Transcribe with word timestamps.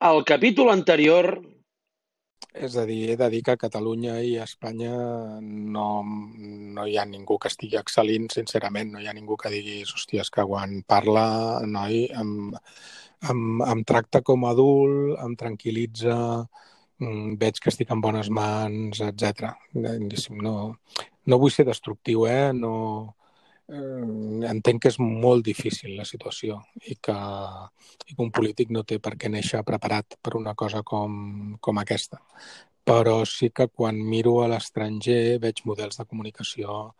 Al 0.00 0.22
capítol 0.24 0.70
anterior 0.72 1.26
és 2.66 2.76
a 2.80 2.86
dir, 2.88 3.10
he 3.12 3.16
de 3.20 3.26
dir 3.32 3.42
que 3.44 3.52
a 3.52 3.60
Catalunya 3.60 4.14
i 4.24 4.30
a 4.40 4.46
Espanya 4.48 4.94
no, 5.40 5.84
no 6.76 6.86
hi 6.88 6.96
ha 6.98 7.04
ningú 7.10 7.36
que 7.42 7.50
estigui 7.52 7.76
excel·lint, 7.78 8.30
sincerament. 8.32 8.94
No 8.94 9.02
hi 9.02 9.10
ha 9.10 9.14
ningú 9.14 9.36
que 9.36 9.52
digui, 9.52 9.76
hòstia, 9.84 10.24
és 10.24 10.32
que 10.32 10.46
quan 10.48 10.72
parla, 10.88 11.26
noi, 11.68 12.06
em, 12.22 12.32
em, 13.28 13.44
em 13.74 13.84
tracta 13.92 14.24
com 14.24 14.48
a 14.48 14.54
adult, 14.56 15.20
em 15.20 15.36
tranquil·litza, 15.44 16.16
mm, 17.04 17.36
veig 17.44 17.60
que 17.60 17.70
estic 17.70 17.92
en 17.92 18.00
bones 18.00 18.32
mans, 18.40 19.04
etc. 19.04 19.52
No, 20.48 20.56
no 21.26 21.38
vull 21.44 21.54
ser 21.54 21.68
destructiu, 21.68 22.24
eh? 22.26 22.52
No, 22.56 22.74
entenc 23.70 24.82
que 24.82 24.90
és 24.90 24.98
molt 24.98 25.44
difícil 25.46 25.94
la 25.98 26.06
situació 26.08 26.58
i 26.82 26.96
que, 26.96 27.16
i 28.08 28.14
que 28.14 28.22
un 28.24 28.32
polític 28.34 28.72
no 28.74 28.82
té 28.82 28.98
per 28.98 29.14
què 29.16 29.30
néixer 29.30 29.62
preparat 29.66 30.16
per 30.22 30.36
una 30.38 30.54
cosa 30.54 30.82
com, 30.82 31.56
com 31.60 31.78
aquesta. 31.78 32.20
Però 32.84 33.20
sí 33.28 33.50
que 33.54 33.68
quan 33.68 34.00
miro 34.02 34.40
a 34.42 34.48
l'estranger 34.50 35.38
veig 35.42 35.62
models 35.68 36.00
de 36.00 36.06
comunicació 36.08 36.94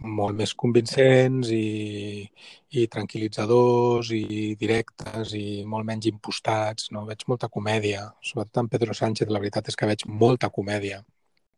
molt 0.00 0.38
més 0.38 0.54
convincents 0.56 1.50
i, 1.52 2.24
i 2.72 2.86
tranquil·litzadors 2.94 4.12
i 4.16 4.54
directes 4.58 5.34
i 5.36 5.62
molt 5.66 5.86
menys 5.86 6.08
impostats. 6.10 6.88
No? 6.94 7.04
Veig 7.06 7.26
molta 7.28 7.50
comèdia, 7.52 8.06
sobretot 8.24 8.64
en 8.64 8.72
Pedro 8.72 8.96
Sánchez, 8.96 9.28
la 9.28 9.42
veritat 9.42 9.68
és 9.68 9.76
que 9.76 9.90
veig 9.90 10.06
molta 10.08 10.50
comèdia. 10.50 11.02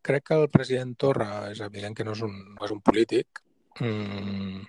Crec 0.02 0.26
que 0.26 0.36
el 0.40 0.48
president 0.50 0.96
Torra 0.98 1.48
és 1.52 1.62
evident 1.62 1.94
que 1.94 2.04
no 2.04 2.16
és 2.16 2.24
un, 2.26 2.34
no 2.56 2.66
és 2.66 2.74
un 2.74 2.82
polític, 2.82 3.44
Mm, 3.80 4.62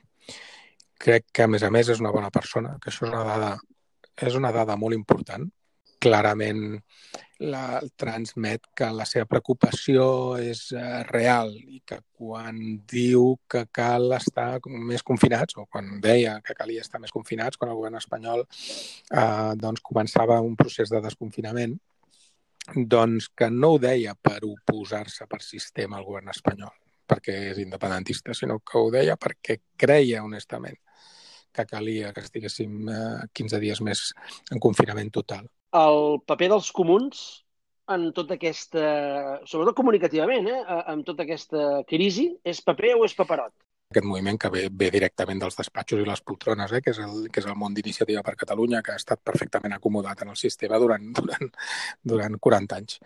crec 1.04 1.28
que, 1.32 1.44
a 1.44 1.52
més 1.52 1.64
a 1.64 1.72
més, 1.74 1.90
és 1.92 2.00
una 2.04 2.14
bona 2.16 2.32
persona, 2.32 2.78
que 2.82 2.92
això 2.92 3.08
és 3.08 3.12
una 3.12 3.26
dada, 3.28 3.52
és 4.30 4.40
una 4.40 4.54
dada 4.56 4.78
molt 4.80 4.96
important. 4.96 5.50
Clarament 6.04 6.64
la, 7.44 7.82
transmet 8.00 8.68
que 8.76 8.90
la 8.96 9.06
seva 9.08 9.28
preocupació 9.30 10.06
és 10.42 10.66
uh, 10.76 11.02
real 11.10 11.54
i 11.56 11.82
que 11.86 12.00
quan 12.16 12.60
diu 12.90 13.38
que 13.50 13.66
cal 13.72 14.12
estar 14.18 14.60
més 14.68 15.04
confinats, 15.04 15.58
o 15.58 15.66
quan 15.66 15.98
deia 16.04 16.38
que 16.45 16.56
calia 16.58 16.84
estar 16.84 17.02
més 17.04 17.12
confinats, 17.16 17.60
quan 17.60 17.72
el 17.72 17.80
govern 17.80 18.00
espanyol 18.00 18.45
uh, 18.45 19.52
doncs 19.60 19.84
començava 19.84 20.40
un 20.44 20.56
procés 20.60 20.92
de 20.94 21.02
desconfinament, 21.04 21.76
doncs 22.76 23.28
que 23.36 23.50
no 23.52 23.73
ho 23.73 23.82
deia 23.82 24.16
per 24.16 24.40
oposar-se 24.48 25.28
per 25.28 25.42
sistema 25.44 26.00
al 26.00 26.08
govern 26.08 26.32
espanyol, 26.32 26.72
perquè 27.08 27.36
és 27.52 27.62
independentista, 27.64 28.34
sinó 28.38 28.59
que 28.59 28.80
ho 28.80 28.90
deia 28.94 29.18
perquè 29.20 29.59
creia 29.78 30.23
honestament 30.23 30.80
que 31.54 31.66
calia 31.70 32.12
que 32.14 32.23
estiguéssim 32.26 32.90
eh, 32.90 33.28
15 33.32 33.62
dies 33.62 33.82
més 33.86 34.10
en 34.52 34.60
confinament 34.60 35.12
total. 35.14 35.45
El 35.78 36.22
paper 36.26 36.50
dels 36.56 36.72
comuns 36.73 37.22
en 37.94 38.08
tota 38.16 38.38
aquesta, 38.38 38.86
sobretot 39.50 39.78
comunicativament, 39.78 40.50
eh, 40.50 40.80
en 40.94 41.04
tota 41.06 41.26
aquesta 41.28 41.84
crisi, 41.90 42.32
és 42.44 42.64
paper 42.66 42.95
o 42.98 43.06
és 43.06 43.16
paperot? 43.17 43.54
Aquest 43.94 44.08
moviment 44.10 44.40
que 44.42 44.50
ve, 44.50 44.64
ve 44.72 44.90
directament 44.90 45.44
dels 45.44 45.60
despatxos 45.60 46.02
i 46.02 46.08
les 46.08 46.23
poltrones, 46.26 46.72
eh, 46.73 46.82
que, 46.82 46.95
és 46.95 47.02
el, 47.04 47.28
que 47.30 47.44
és 47.44 47.50
el 47.50 47.60
món 47.60 47.76
d'iniciativa 47.78 48.23
per 48.26 48.38
Catalunya, 48.40 48.82
que 48.82 48.95
ha 48.95 49.02
estat 49.02 49.22
perfectament 49.22 49.76
acomodat 49.76 50.23
en 50.23 50.34
el 50.34 50.40
sistema 50.40 50.80
durant, 50.82 51.12
durant, 51.20 51.54
durant 52.16 52.40
40 52.48 52.82
anys 52.82 52.98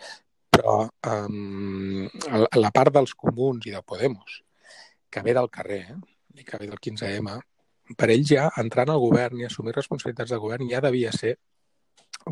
però 0.57 0.77
um, 1.13 2.07
la 2.57 2.71
part 2.73 2.95
dels 2.95 3.13
comuns 3.13 3.67
i 3.69 3.73
de 3.75 3.83
Podemos, 3.85 4.41
que 5.09 5.23
ve 5.23 5.35
del 5.37 5.51
carrer 5.53 5.83
eh, 5.93 5.99
i 6.41 6.45
que 6.47 6.59
ve 6.59 6.69
del 6.71 6.81
15M, 6.81 7.37
per 7.97 8.09
ells 8.11 8.33
ja 8.33 8.49
entrant 8.59 8.91
al 8.91 9.01
govern 9.03 9.39
i 9.39 9.47
assumir 9.47 9.75
responsabilitats 9.77 10.33
de 10.33 10.41
govern 10.43 10.67
ja 10.69 10.81
devia 10.83 11.13
ser 11.15 11.37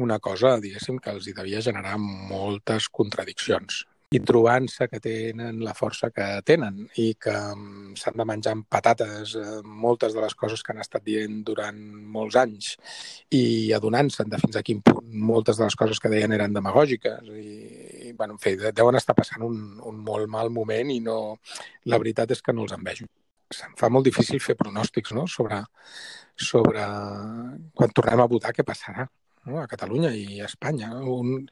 una 0.02 0.18
cosa, 0.20 0.58
diguéssim, 0.60 0.98
que 1.00 1.14
els 1.14 1.30
hi 1.30 1.36
devia 1.38 1.62
generar 1.64 1.96
moltes 2.02 2.90
contradiccions 2.92 3.86
i 4.16 4.22
trobant-se 4.24 4.88
que 4.92 5.00
tenen 5.04 5.60
la 5.66 5.74
força 5.76 6.10
que 6.14 6.26
tenen 6.48 6.84
i 7.02 7.08
que 7.20 7.34
mm, 7.34 7.96
s'han 8.00 8.18
de 8.20 8.26
menjar 8.28 8.54
amb 8.56 8.68
patates 8.72 9.36
eh, 9.40 9.60
moltes 9.66 10.16
de 10.16 10.24
les 10.24 10.36
coses 10.40 10.64
que 10.64 10.74
han 10.74 10.84
estat 10.84 11.04
dient 11.06 11.42
durant 11.48 11.80
molts 12.16 12.38
anys 12.40 12.76
i 13.36 13.74
adonant-se'n 13.76 14.32
de 14.32 14.40
fins 14.42 14.60
a 14.60 14.64
quin 14.66 14.82
punt 14.86 15.12
moltes 15.32 15.60
de 15.60 15.68
les 15.68 15.78
coses 15.80 16.00
que 16.00 16.12
deien 16.14 16.36
eren 16.38 16.56
demagògiques 16.56 17.30
i, 17.36 17.58
i 18.10 18.14
bueno, 18.14 18.38
en 18.38 18.42
fi, 18.42 18.56
deuen 18.72 19.00
estar 19.00 19.18
passant 19.18 19.44
un, 19.46 19.60
un 19.84 20.02
molt 20.08 20.32
mal 20.32 20.52
moment 20.54 20.92
i 20.94 21.00
no, 21.04 21.20
la 21.92 22.00
veritat 22.02 22.32
és 22.36 22.44
que 22.46 22.56
no 22.56 22.66
els 22.66 22.76
envejo. 22.76 23.10
Se'm 23.54 23.76
fa 23.80 23.92
molt 23.94 24.08
difícil 24.08 24.42
fer 24.42 24.56
pronòstics 24.60 25.14
no? 25.18 25.28
sobre, 25.30 25.62
sobre 26.36 26.86
quan 27.76 27.94
tornem 27.96 28.24
a 28.24 28.30
votar 28.32 28.54
què 28.56 28.66
passarà 28.68 29.06
no? 29.46 29.60
a 29.62 29.68
Catalunya 29.70 30.12
i 30.16 30.42
a 30.42 30.50
Espanya. 30.50 30.92
Un, 31.02 31.46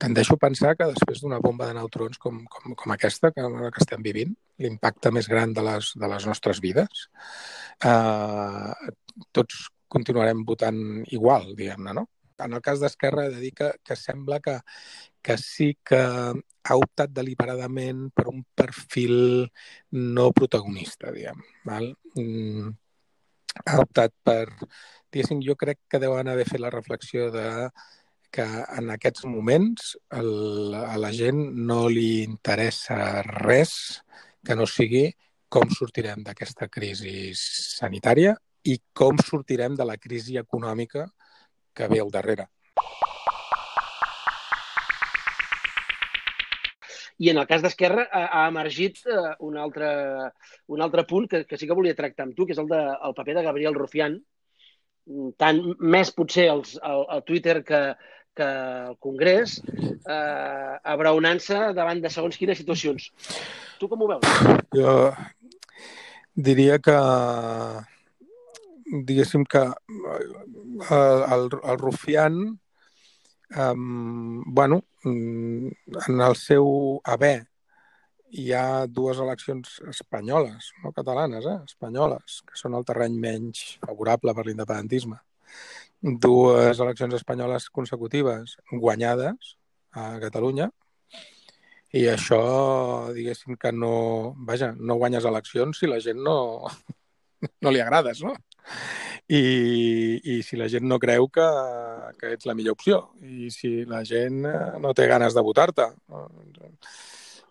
tendeixo 0.00 0.36
a 0.36 0.40
pensar 0.40 0.76
que 0.78 0.88
després 0.88 1.20
d'una 1.20 1.40
bomba 1.44 1.66
de 1.68 1.74
neutrons 1.76 2.20
com, 2.22 2.40
com, 2.48 2.76
com 2.78 2.94
aquesta 2.94 3.30
que, 3.34 3.44
que 3.44 3.82
estem 3.84 4.04
vivint, 4.06 4.32
l'impacte 4.62 5.12
més 5.12 5.28
gran 5.28 5.52
de 5.56 5.64
les, 5.66 5.92
de 6.00 6.10
les 6.12 6.26
nostres 6.28 6.62
vides, 6.64 7.04
eh, 7.84 8.90
tots 9.36 9.66
continuarem 9.90 10.44
votant 10.48 10.80
igual, 11.16 11.52
diguem-ne, 11.58 11.94
no? 12.00 12.06
En 12.40 12.56
el 12.56 12.62
cas 12.64 12.80
d'Esquerra 12.80 13.26
he 13.26 13.32
de 13.34 13.40
dir 13.42 13.50
que, 13.56 13.68
que 13.84 13.96
sembla 13.98 14.38
que, 14.40 14.56
que 15.20 15.36
sí 15.36 15.74
que 15.84 16.00
ha 16.00 16.76
optat 16.78 17.12
deliberadament 17.12 18.06
per 18.16 18.30
un 18.32 18.44
perfil 18.56 19.18
no 19.96 20.30
protagonista, 20.36 21.12
diguem. 21.12 21.42
Val? 21.68 21.90
Mm, 22.16 22.70
ha 23.66 23.82
optat 23.84 24.16
per... 24.24 24.46
Diguéssim, 25.10 25.40
jo 25.42 25.56
crec 25.58 25.80
que 25.90 25.98
deuen 25.98 26.28
haver 26.30 26.46
fet 26.46 26.62
la 26.62 26.70
reflexió 26.70 27.32
de 27.34 27.44
que 28.30 28.46
en 28.78 28.90
aquests 28.94 29.26
moments 29.26 29.96
el, 30.16 30.74
a 30.74 30.96
la 31.02 31.10
gent 31.14 31.40
no 31.70 31.82
li 31.90 32.22
interessa 32.22 33.22
res 33.26 33.74
que 34.46 34.56
no 34.56 34.68
sigui 34.70 35.08
com 35.50 35.70
sortirem 35.74 36.22
d'aquesta 36.26 36.70
crisi 36.70 37.32
sanitària 37.34 38.36
i 38.70 38.78
com 38.94 39.18
sortirem 39.26 39.74
de 39.76 39.86
la 39.88 39.98
crisi 39.98 40.38
econòmica 40.38 41.08
que 41.74 41.88
ve 41.90 42.00
al 42.00 42.12
darrere. 42.14 42.46
I 47.20 47.28
en 47.32 47.40
el 47.42 47.46
cas 47.48 47.60
d'Esquerra 47.60 48.06
ha, 48.16 48.22
ha 48.38 48.44
emergit 48.48 49.02
uh, 49.04 49.34
un, 49.44 49.58
altre, 49.60 49.88
un 50.72 50.80
altre 50.80 51.04
punt 51.08 51.26
que, 51.28 51.42
que 51.44 51.58
sí 51.60 51.66
que 51.68 51.76
volia 51.76 51.98
tractar 51.98 52.24
amb 52.24 52.36
tu, 52.36 52.46
que 52.46 52.54
és 52.56 52.62
el, 52.62 52.70
de, 52.70 52.78
el 52.80 53.16
paper 53.18 53.34
de 53.36 53.42
Gabriel 53.44 53.76
Rufián, 53.76 54.16
tant 55.40 55.60
més 55.80 56.12
potser 56.16 56.46
els, 56.52 56.78
el, 56.86 57.04
el 57.16 57.26
Twitter 57.28 57.58
que, 57.66 57.82
que 58.36 58.46
el 58.46 58.96
Congrés 59.02 59.58
eh, 59.66 60.74
abraonant-se 60.94 61.58
davant 61.76 62.00
de 62.02 62.10
segons 62.12 62.38
quines 62.38 62.58
situacions. 62.60 63.10
Tu 63.80 63.88
com 63.90 64.02
ho 64.02 64.10
veus? 64.12 64.26
Jo 64.76 64.94
diria 66.34 66.78
que 66.82 66.96
diguéssim 69.06 69.44
que 69.44 69.66
eh, 69.66 70.18
el, 70.18 71.22
el, 71.36 71.46
el 71.62 71.78
Rufián 71.78 72.40
um, 73.56 74.42
bueno, 74.46 74.82
en 75.04 76.20
el 76.20 76.36
seu 76.36 77.00
haver 77.04 77.46
hi 78.30 78.52
ha 78.54 78.86
dues 78.86 79.18
eleccions 79.18 79.80
espanyoles, 79.90 80.70
no 80.84 80.92
catalanes, 80.94 81.46
eh? 81.50 81.56
espanyoles, 81.66 82.42
que 82.46 82.58
són 82.58 82.76
el 82.78 82.86
terreny 82.86 83.16
menys 83.18 83.64
favorable 83.82 84.36
per 84.36 84.46
l'independentisme 84.46 85.18
dues 86.00 86.80
eleccions 86.80 87.14
espanyoles 87.18 87.68
consecutives 87.70 88.56
guanyades 88.72 89.56
a 89.92 90.14
Catalunya 90.22 90.70
i 91.90 92.06
això, 92.06 92.40
diguéssim 93.14 93.56
que 93.58 93.72
no... 93.74 94.34
Vaja, 94.46 94.70
no 94.78 94.96
guanyes 95.00 95.26
eleccions 95.26 95.80
si 95.80 95.90
la 95.90 95.98
gent 96.02 96.20
no, 96.22 96.68
no 97.64 97.72
li 97.74 97.82
agrades, 97.82 98.22
no? 98.22 98.36
I, 99.30 99.40
i 100.22 100.36
si 100.46 100.58
la 100.58 100.68
gent 100.70 100.86
no 100.90 100.98
creu 101.02 101.26
que, 101.34 101.46
que 102.18 102.32
ets 102.36 102.46
la 102.46 102.54
millor 102.58 102.76
opció 102.78 103.00
i 103.22 103.50
si 103.54 103.84
la 103.90 104.04
gent 104.06 104.42
no 104.82 104.94
té 104.94 105.06
ganes 105.10 105.34
de 105.34 105.44
votar-te. 105.46 105.86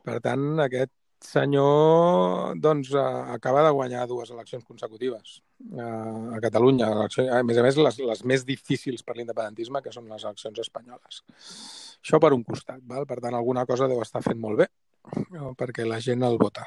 Per 0.07 0.17
tant, 0.23 0.47
aquest 0.63 0.93
senyor 1.23 2.55
doncs, 2.61 2.93
acaba 2.95 3.63
de 3.65 3.71
guanyar 3.75 4.07
dues 4.07 4.31
eleccions 4.31 4.65
consecutives 4.65 5.39
a, 5.77 5.87
a 6.35 6.41
Catalunya. 6.43 6.89
A 7.09 7.41
més 7.43 7.59
a 7.59 7.65
més, 7.65 7.79
les, 7.79 7.99
les 8.11 8.23
més 8.23 8.45
difícils 8.47 9.03
per 9.03 9.17
l'independentisme, 9.17 9.83
que 9.83 9.93
són 9.95 10.07
les 10.11 10.23
eleccions 10.23 10.61
espanyoles. 10.63 11.23
Això 11.99 12.21
per 12.23 12.31
un 12.35 12.45
costat. 12.47 12.79
Val? 12.87 13.07
Per 13.09 13.19
tant, 13.19 13.35
alguna 13.35 13.65
cosa 13.69 13.89
deu 13.91 14.01
estar 14.05 14.23
fent 14.25 14.39
molt 14.39 14.63
bé 14.63 14.69
perquè 15.57 15.85
la 15.87 15.99
gent 16.03 16.23
el 16.23 16.37
vota. 16.37 16.65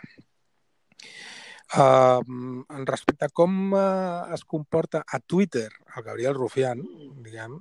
Uh, 1.73 2.21
en 2.69 2.85
respecte 2.85 3.25
a 3.25 3.33
com 3.33 3.73
uh, 3.73 4.29
es 4.35 4.43
comporta 4.45 5.05
a 5.09 5.21
Twitter 5.21 5.71
el 5.97 6.05
Gabriel 6.05 6.35
Rufián, 6.37 6.83
diguem, 7.25 7.55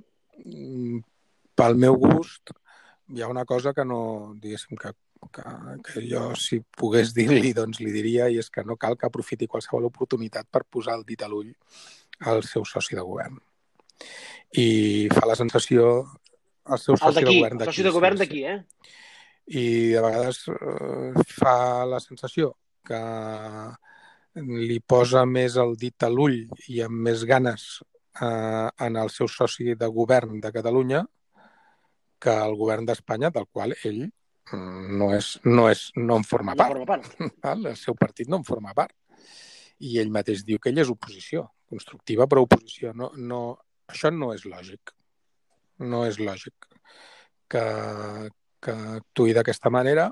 pel 1.55 1.77
meu 1.79 1.95
gust, 2.01 2.51
hi 3.15 3.23
ha 3.23 3.29
una 3.31 3.45
cosa 3.45 3.71
que 3.73 3.85
no, 3.87 4.01
diguéssim, 4.35 4.75
que 4.75 4.91
que, 5.29 5.43
que 5.85 6.03
jo, 6.07 6.31
si 6.39 6.61
pogués 6.77 7.13
dir-li, 7.13 7.53
doncs 7.57 7.81
li 7.83 7.93
diria, 7.93 8.29
i 8.29 8.39
és 8.41 8.49
que 8.49 8.63
no 8.67 8.77
cal 8.81 8.97
que 8.97 9.07
aprofiti 9.07 9.49
qualsevol 9.49 9.89
oportunitat 9.91 10.49
per 10.49 10.63
posar 10.69 10.97
el 10.99 11.05
dit 11.07 11.21
a 11.21 11.29
l'ull 11.31 11.51
al 12.31 12.43
seu 12.47 12.65
soci 12.65 12.97
de 12.97 13.05
govern. 13.05 13.37
I 14.57 15.09
fa 15.13 15.27
la 15.29 15.37
sensació 15.37 15.91
el 16.69 16.81
seu 16.81 16.97
soci 16.97 17.21
de 17.21 17.29
govern 17.29 17.61
d'aquí. 17.61 17.69
El 17.69 17.73
soci 17.73 17.85
de 17.85 17.93
govern 17.93 18.19
d'aquí, 18.19 18.43
eh? 18.45 18.57
I 19.51 19.63
de 19.95 20.01
vegades 20.03 20.43
eh, 20.53 21.23
fa 21.27 21.85
la 21.89 22.01
sensació 22.03 22.53
que 22.87 22.99
li 24.41 24.79
posa 24.79 25.25
més 25.27 25.57
el 25.59 25.75
dit 25.79 26.05
a 26.05 26.09
l'ull 26.09 26.45
i 26.71 26.81
amb 26.85 27.01
més 27.07 27.25
ganes 27.27 27.65
eh, 27.81 28.69
en 28.85 28.99
el 29.01 29.11
seu 29.11 29.27
soci 29.27 29.75
de 29.75 29.89
govern 29.91 30.39
de 30.43 30.53
Catalunya 30.55 31.03
que 32.21 32.33
el 32.37 32.55
govern 32.55 32.85
d'Espanya, 32.85 33.31
del 33.33 33.47
qual 33.49 33.73
ell 33.83 34.05
no, 34.53 35.11
és, 35.15 35.33
no, 35.45 35.67
és, 35.71 35.87
no 35.97 36.17
en 36.19 36.25
forma 36.27 36.55
no 36.55 36.61
part. 36.61 36.75
Forma 36.75 36.87
part. 36.89 37.35
El 37.71 37.75
seu 37.79 37.97
partit 37.99 38.31
no 38.31 38.41
en 38.41 38.47
forma 38.47 38.73
part. 38.77 38.95
I 39.81 39.97
ell 40.01 40.11
mateix 40.13 40.45
diu 40.45 40.59
que 40.61 40.69
ell 40.69 40.81
és 40.83 40.91
oposició, 40.93 41.47
constructiva 41.71 42.27
però 42.29 42.43
oposició. 42.45 42.93
No, 42.97 43.11
no, 43.17 43.41
això 43.89 44.11
no 44.13 44.31
és 44.35 44.45
lògic. 44.45 44.93
No 45.81 46.03
és 46.05 46.19
lògic 46.21 46.69
que, 47.49 47.63
que 48.61 48.75
actuï 49.01 49.33
d'aquesta 49.33 49.71
manera 49.73 50.11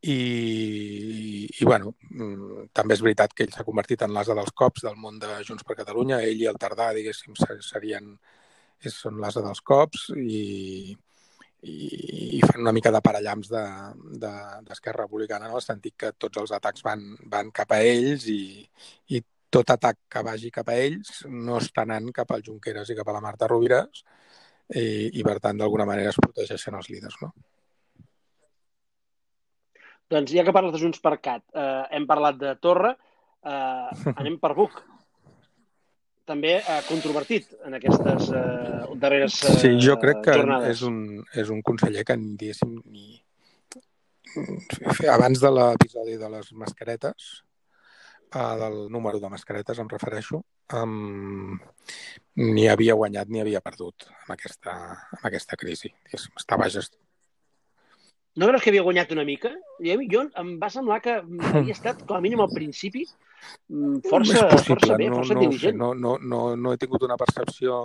i, 0.00 1.50
i 1.60 1.64
bueno, 1.66 1.92
mm, 2.08 2.70
també 2.72 2.96
és 2.96 3.02
veritat 3.04 3.34
que 3.36 3.44
ell 3.44 3.52
s'ha 3.52 3.66
convertit 3.66 4.06
en 4.06 4.14
l'asa 4.16 4.36
dels 4.38 4.54
cops 4.56 4.86
del 4.86 4.96
món 4.96 5.18
de 5.20 5.40
Junts 5.44 5.66
per 5.66 5.76
Catalunya. 5.82 6.22
Ell 6.24 6.40
i 6.40 6.48
el 6.48 6.60
Tardà, 6.60 6.92
diguéssim, 6.96 7.36
serien, 7.66 8.14
són 8.88 9.20
l'asa 9.20 9.42
dels 9.44 9.60
cops 9.60 10.08
i, 10.16 10.94
i, 11.62 12.38
i 12.38 12.40
fan 12.44 12.62
una 12.62 12.72
mica 12.72 12.92
de 12.94 13.02
parellams 13.04 13.50
d'Esquerra 13.52 14.62
de, 14.62 14.70
de, 14.70 14.96
Republicana 14.96 15.48
en 15.48 15.56
el 15.58 15.64
sentit 15.64 15.96
que 15.96 16.12
tots 16.16 16.40
els 16.40 16.54
atacs 16.56 16.84
van, 16.86 17.04
van 17.32 17.50
cap 17.52 17.72
a 17.76 17.82
ells 17.84 18.26
i, 18.32 18.64
i 19.16 19.22
tot 19.50 19.70
atac 19.74 19.98
que 20.08 20.22
vagi 20.24 20.52
cap 20.54 20.70
a 20.70 20.78
ells 20.78 21.24
no 21.28 21.58
està 21.58 21.84
anant 21.84 22.10
cap 22.16 22.32
al 22.32 22.44
Junqueras 22.46 22.90
i 22.90 22.96
cap 22.98 23.08
a 23.10 23.16
la 23.16 23.22
Marta 23.24 23.48
Rovires 23.50 24.04
i, 24.70 25.10
i 25.18 25.24
per 25.26 25.38
tant, 25.42 25.58
d'alguna 25.58 25.86
manera 25.88 26.12
es 26.12 26.20
protegeixen 26.20 26.76
els 26.78 26.90
líders, 26.92 27.16
no? 27.22 27.32
Doncs 30.10 30.32
ja 30.34 30.44
que 30.46 30.54
parles 30.54 30.74
de 30.74 30.80
Junts 30.82 31.02
per 31.02 31.16
Cat, 31.22 31.44
eh, 31.54 31.82
hem 31.96 32.06
parlat 32.06 32.38
de 32.38 32.54
Torra, 32.62 32.94
eh, 33.46 34.14
anem 34.20 34.38
per 34.42 34.54
Buc. 34.58 34.80
També 36.30 36.52
eh, 36.60 36.78
controvertit 36.86 37.48
en 37.66 37.74
aquestes 37.74 38.28
eh, 38.30 38.82
darreres 39.02 39.40
eh, 39.48 39.54
Sí, 39.58 39.70
jo 39.82 39.96
crec 39.98 40.20
que 40.28 40.36
jornades. 40.38 40.76
és 40.76 40.82
un, 40.86 40.98
és 41.42 41.50
un 41.50 41.62
conseller 41.66 42.04
que, 42.06 42.14
diguéssim, 42.38 42.76
ni... 42.86 43.18
abans 45.10 45.40
de 45.42 45.50
l'episodi 45.50 46.14
de 46.20 46.28
les 46.30 46.52
mascaretes, 46.60 47.30
eh, 48.30 48.54
del 48.62 48.76
número 48.94 49.18
de 49.18 49.30
mascaretes 49.32 49.80
em 49.82 49.90
refereixo, 49.90 50.44
um, 50.78 51.58
ni 52.38 52.68
havia 52.70 52.94
guanyat 52.94 53.28
ni 53.28 53.42
havia 53.42 53.62
perdut 53.64 54.06
en 54.12 54.34
aquesta, 54.36 54.76
en 55.18 55.24
aquesta 55.32 55.58
crisi. 55.58 55.90
Estava 56.14 56.70
gest... 56.70 56.94
No 58.38 58.46
creus 58.46 58.62
que 58.62 58.70
havia 58.70 58.86
guanyat 58.86 59.10
una 59.16 59.26
mica? 59.26 59.50
Jo, 59.82 60.22
em 60.38 60.54
va 60.62 60.70
semblar 60.70 61.00
que 61.02 61.18
havia 61.18 61.74
estat, 61.74 62.06
com 62.06 62.14
a 62.14 62.22
mínim 62.22 62.44
al 62.44 62.54
principi, 62.54 63.02
força, 64.08 64.36
és 64.36 64.44
possible. 64.44 64.76
força 64.76 64.96
bé, 65.00 65.08
no, 65.08 65.20
força 65.20 65.36
no, 65.36 65.42
intel·ligent. 65.42 65.80
No, 65.80 65.90
no, 65.94 66.16
no, 66.20 66.40
no 66.56 66.72
he 66.74 66.80
tingut 66.80 67.04
una 67.06 67.18
percepció 67.20 67.80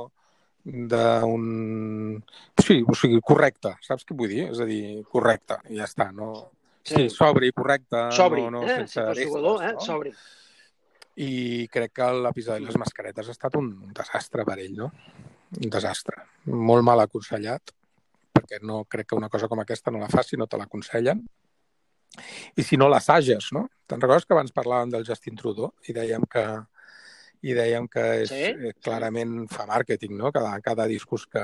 d'un... 0.66 2.24
Sí, 2.58 2.82
o 2.82 2.96
sigui, 2.98 3.22
correcte, 3.22 3.76
saps 3.86 4.08
què 4.08 4.18
vull 4.18 4.32
dir? 4.34 4.48
És 4.50 4.62
a 4.64 4.68
dir, 4.70 5.04
correcte, 5.12 5.60
i 5.70 5.80
ja 5.80 5.86
està, 5.90 6.10
no... 6.16 6.32
Sí, 6.86 6.96
sí 6.96 7.10
sobri, 7.14 7.52
correcte. 7.54 8.08
Sobri, 8.14 8.44
no, 8.46 8.60
no, 8.60 8.66
eh? 8.66 8.82
sense 8.84 9.06
si 9.18 9.26
fos 9.26 9.32
jugador, 9.32 9.64
eh? 9.66 9.72
No? 9.78 9.86
Sobri. 9.86 10.12
I 11.22 11.32
crec 11.72 11.96
que 11.98 12.10
l'episodi 12.26 12.62
de 12.62 12.70
les 12.70 12.78
mascaretes 12.78 13.30
ha 13.30 13.34
estat 13.34 13.56
un 13.58 13.72
desastre 13.96 14.46
per 14.46 14.60
ell, 14.60 14.76
no? 14.78 14.92
Un 15.56 15.72
desastre. 15.74 16.28
Molt 16.52 16.86
mal 16.86 17.02
aconsellat, 17.02 17.74
perquè 18.36 18.60
no 18.62 18.84
crec 18.90 19.10
que 19.10 19.18
una 19.18 19.32
cosa 19.34 19.50
com 19.50 19.62
aquesta 19.64 19.94
no 19.94 20.02
la 20.02 20.12
faci, 20.12 20.38
no 20.38 20.50
te 20.50 20.60
l'aconsellen. 20.60 21.24
I 22.56 22.66
si 22.66 22.80
no, 22.80 22.90
l'assages, 22.92 23.52
no? 23.56 23.66
Te'n 23.86 24.02
recordes 24.02 24.26
que 24.26 24.36
abans 24.36 24.56
parlàvem 24.56 24.94
del 24.94 25.06
Justin 25.08 25.38
Trudeau 25.40 25.74
i 25.90 25.96
dèiem 25.96 26.26
que 26.32 26.46
i 27.46 27.54
dèiem 27.54 27.88
que 27.92 28.04
és, 28.24 28.32
sí? 28.32 28.50
Eh, 28.50 28.74
clarament 28.82 29.44
fa 29.52 29.68
màrqueting, 29.70 30.16
no? 30.18 30.32
Cada, 30.34 30.56
cada 30.66 30.88
discurs 30.90 31.28
que, 31.30 31.44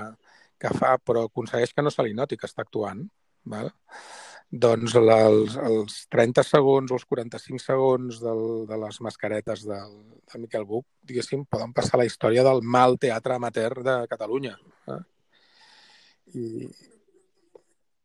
que 0.62 0.71
fa, 0.77 0.95
però 0.97 1.27
aconsegueix 1.27 1.75
que 1.75 1.85
no 1.85 1.94
se 1.94 2.06
li 2.06 2.15
noti 2.18 2.39
que 2.39 2.50
està 2.50 2.65
actuant. 2.65 3.03
Val? 3.51 3.71
Doncs 4.51 4.97
els, 5.00 5.53
els 5.56 5.97
30 6.12 6.44
segons 6.44 6.91
o 6.91 6.97
els 6.97 7.06
45 7.07 7.63
segons 7.63 8.19
del, 8.19 8.41
de 8.67 8.79
les 8.81 9.00
mascaretes 9.06 9.63
del, 9.67 9.94
de 10.27 10.41
Miquel 10.44 10.65
Buch, 10.67 10.85
diguéssim, 11.07 11.45
poden 11.47 11.71
passar 11.77 12.01
la 12.01 12.07
història 12.09 12.44
del 12.44 12.59
mal 12.62 12.97
teatre 13.00 13.38
amateur 13.38 13.77
de 13.85 13.95
Catalunya. 14.12 14.57
Eh? 14.91 15.01
I... 16.35 16.47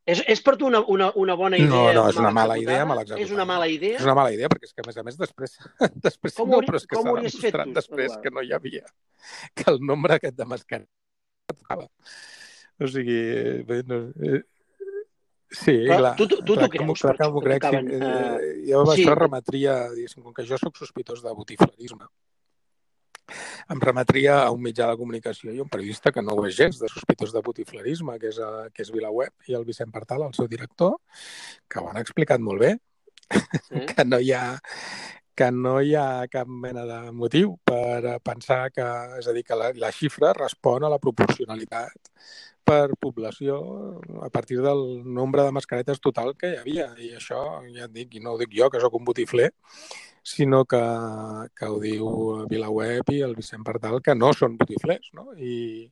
És, 0.07 0.21
és 0.31 0.43
per 0.47 0.55
tu 0.55 0.69
una, 0.69 0.81
una, 0.87 1.09
una 1.19 1.35
bona 1.35 1.59
idea? 1.59 1.71
No, 1.71 1.87
no, 1.97 2.03
és 2.13 2.19
una 2.21 2.31
mala 2.35 2.57
idea 2.61 2.85
mal 2.87 3.01
executada. 3.03 3.25
És 3.27 3.33
una 3.35 3.47
mala 3.49 3.67
idea? 3.67 3.99
És 3.99 4.07
una 4.07 4.15
mala 4.15 4.35
idea, 4.37 4.51
perquè 4.53 4.69
és 4.69 4.75
que, 4.75 4.85
a 4.85 4.87
més 4.87 5.01
a 5.01 5.03
més, 5.07 5.17
després, 5.19 5.57
després 6.07 6.37
com 6.39 6.53
no, 6.55 6.61
però 6.63 6.79
és 6.79 6.87
que 6.87 7.01
s'ha 7.01 7.15
demostrat 7.17 7.73
després 7.81 8.15
que 8.23 8.31
no 8.35 8.45
hi 8.47 8.53
havia, 8.55 8.85
que 9.59 9.67
el 9.73 9.81
nombre 9.83 10.21
aquest 10.21 10.39
de 10.39 10.47
mascaretes 10.47 11.57
tocava. 11.59 11.89
O 12.79 12.91
sigui, 12.93 13.19
bé, 13.67 13.81
no, 13.89 14.05
eh, 14.23 14.45
Sí, 15.47 15.73
Però 15.87 15.99
clar. 16.01 16.15
Tu, 16.19 16.27
tu, 16.27 16.41
tu 16.43 16.55
clar, 16.59 16.69
creus? 16.73 17.03
Clar 17.05 17.15
que 17.17 17.29
m'ho 17.31 17.41
crec. 17.45 17.67
Sí. 17.71 17.99
uh... 18.03 18.47
Jo 18.67 18.81
sí. 18.89 18.95
això 18.97 19.15
remetria, 19.15 19.77
diguéssim, 19.95 20.25
com 20.25 20.35
que 20.35 20.45
jo 20.49 20.59
sóc 20.59 20.79
sospitós 20.79 21.23
de 21.23 21.35
botiflerisme, 21.39 22.09
em 23.73 23.81
remetria 23.83 24.41
a 24.43 24.51
un 24.55 24.63
mitjà 24.63 24.91
de 24.91 24.99
comunicació 25.01 25.55
i 25.55 25.63
un 25.63 25.71
periodista 25.73 26.13
que 26.13 26.25
no 26.25 26.37
ho 26.37 26.47
és 26.49 26.57
gens 26.59 26.81
de 26.83 26.91
sospitós 26.93 27.33
de 27.35 27.43
botiflerisme, 27.43 28.19
que 28.23 28.31
és, 28.33 28.43
a, 28.43 28.69
que 28.75 28.85
és 28.87 28.93
Vilaweb, 28.95 29.35
i 29.51 29.57
el 29.59 29.65
Vicent 29.69 29.95
Partal, 29.95 30.27
el 30.27 30.37
seu 30.37 30.49
director, 30.51 30.99
que 31.69 31.83
ho 31.83 31.91
han 31.91 32.03
explicat 32.03 32.43
molt 32.43 32.63
bé, 32.63 32.77
Sí. 33.27 33.35
que 33.97 34.05
no 34.05 34.19
hi 34.21 34.33
ha 34.33 34.59
que 35.37 35.51
no 35.53 35.75
hi 35.85 35.93
ha 35.99 36.25
cap 36.33 36.49
mena 36.49 36.87
de 36.89 36.99
motiu 37.13 37.59
per 37.69 38.17
pensar 38.25 38.71
que, 38.73 38.87
és 39.19 39.27
a 39.29 39.35
dir, 39.37 39.43
que 39.45 39.59
la, 39.59 39.69
la 39.77 39.91
xifra 39.93 40.31
respon 40.33 40.87
a 40.87 40.89
la 40.89 40.99
proporcionalitat 41.03 42.13
per 42.67 42.97
població 43.01 43.61
a 44.27 44.31
partir 44.35 44.59
del 44.65 44.83
nombre 45.05 45.45
de 45.47 45.55
mascaretes 45.55 46.03
total 46.03 46.35
que 46.39 46.53
hi 46.53 46.61
havia. 46.61 46.91
I 46.99 47.15
això, 47.21 47.43
ja 47.75 47.87
et 47.87 47.95
dic, 47.95 48.17
i 48.17 48.25
no 48.25 48.35
ho 48.35 48.41
dic 48.43 48.55
jo, 48.59 48.71
que 48.73 48.83
sóc 48.83 48.99
un 48.99 49.07
botifler, 49.07 49.53
sinó 50.27 50.65
que, 50.67 50.83
que 51.55 51.71
ho 51.71 51.79
diu 51.83 52.09
Vilaweb 52.51 53.15
i 53.15 53.23
el 53.27 53.37
Vicent 53.39 53.63
Partal, 53.67 54.01
que 54.03 54.17
no 54.19 54.33
són 54.35 54.59
botiflers, 54.59 55.13
no? 55.15 55.31
I, 55.39 55.87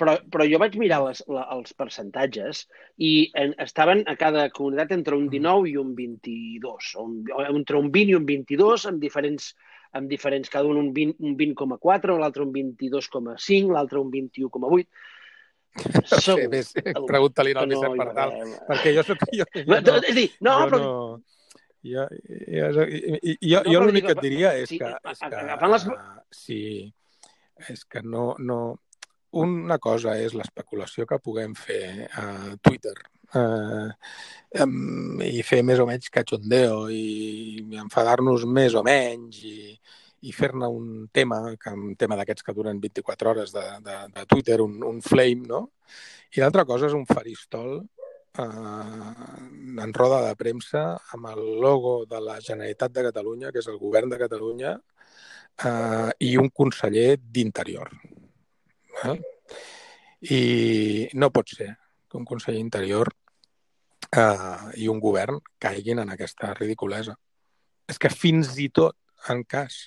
però, 0.00 0.16
però 0.32 0.46
jo 0.50 0.58
vaig 0.60 0.74
mirar 0.80 0.98
les, 1.04 1.22
la, 1.30 1.44
els 1.54 1.74
percentatges 1.78 2.64
i 2.98 3.12
en, 3.38 3.54
estaven 3.62 4.02
a 4.10 4.16
cada 4.18 4.48
comunitat 4.54 4.92
entre 4.96 5.16
un 5.18 5.28
19 5.32 5.70
i 5.70 5.76
un 5.80 5.94
22, 5.98 6.90
o, 6.96 7.06
un, 7.06 7.20
entre 7.46 7.78
un 7.78 7.90
20 7.94 8.12
i 8.12 8.18
un 8.18 8.26
22, 8.28 8.86
amb 8.90 9.02
diferents, 9.02 9.52
amb 9.96 10.10
diferents 10.12 10.50
cada 10.52 10.68
un 10.70 10.80
un 10.80 10.90
20,4, 10.94 11.26
un 11.26 11.36
20 11.40 12.18
l'altre 12.20 12.46
un 12.46 12.52
22,5, 12.54 13.72
l'altre 13.74 14.02
un 14.02 14.10
21,8. 14.12 14.88
No 15.76 16.20
sé, 16.24 16.46
bé, 16.48 16.62
sí, 16.64 16.80
pregunta-li 17.06 17.52
al 17.52 17.68
Vicent 17.68 17.92
no, 17.92 17.96
Pardal, 18.00 18.30
eh, 18.40 18.60
perquè 18.68 18.92
jo 18.96 19.02
soc... 19.04 19.24
Jo, 19.28 19.44
jo 19.52 19.64
no, 19.68 19.96
és 19.98 20.14
dir, 20.16 20.28
no, 20.40 20.54
jo 20.62 20.68
però... 20.70 20.78
No, 20.80 21.18
jo, 21.86 22.06
jo, 22.48 22.70
jo, 22.74 22.86
jo, 22.86 23.60
jo 23.60 23.76
no, 23.76 23.84
l'únic 23.84 24.08
que 24.08 24.14
et 24.16 24.22
diria 24.24 24.54
és 24.58 24.72
sí, 24.72 24.80
que... 24.80 24.94
És 25.12 25.20
que 25.20 25.70
les... 25.74 25.86
Sí, 26.34 26.62
és 27.68 27.84
que 27.92 28.02
no, 28.02 28.30
no, 28.40 28.60
una 29.36 29.78
cosa 29.82 30.16
és 30.20 30.34
l'especulació 30.38 31.06
que 31.08 31.20
puguem 31.22 31.54
fer 31.58 32.08
a 32.16 32.56
Twitter 32.64 32.96
eh, 33.34 33.90
i 34.54 35.42
fer 35.42 35.62
més 35.66 35.80
o 35.82 35.86
menys 35.88 36.08
cachondeo 36.12 36.86
i 36.92 37.64
enfadar-nos 37.82 38.46
més 38.46 38.76
o 38.78 38.82
menys 38.86 39.42
i, 39.44 39.74
i 40.22 40.32
fer-ne 40.32 40.68
un 40.70 41.08
tema, 41.12 41.40
que 41.60 41.72
un 41.74 41.96
tema 41.98 42.16
d'aquests 42.16 42.46
que 42.46 42.54
duren 42.54 42.80
24 42.80 43.30
hores 43.30 43.52
de, 43.52 43.64
de, 43.84 43.98
de 44.14 44.24
Twitter, 44.26 44.60
un, 44.62 44.78
un 44.84 45.02
flame, 45.02 45.46
no? 45.50 45.62
I 46.36 46.42
l'altra 46.42 46.64
cosa 46.68 46.88
és 46.88 46.96
un 46.96 47.06
faristol 47.06 47.78
eh, 48.38 49.82
en 49.84 49.94
roda 49.94 50.22
de 50.26 50.34
premsa 50.38 50.84
amb 51.14 51.30
el 51.34 51.42
logo 51.62 51.98
de 52.08 52.20
la 52.20 52.40
Generalitat 52.40 52.92
de 52.92 53.06
Catalunya, 53.10 53.52
que 53.52 53.62
és 53.62 53.70
el 53.70 53.78
govern 53.82 54.10
de 54.12 54.20
Catalunya, 54.24 54.76
eh, 55.64 56.10
i 56.26 56.36
un 56.40 56.50
conseller 56.50 57.16
d'Interior. 57.20 57.92
Eh? 59.04 59.16
I 60.32 60.42
no 61.14 61.30
pot 61.30 61.54
ser 61.58 61.70
que 62.08 62.18
un 62.18 62.24
conseller 62.24 62.60
interior 62.60 63.12
eh, 64.12 64.58
i 64.82 64.88
un 64.92 65.00
govern 65.00 65.40
caiguin 65.62 66.02
en 66.02 66.12
aquesta 66.14 66.52
ridiculesa. 66.54 67.16
És 67.86 67.98
que 68.02 68.10
fins 68.10 68.56
i 68.58 68.68
tot 68.74 68.96
en 69.30 69.42
cas 69.44 69.86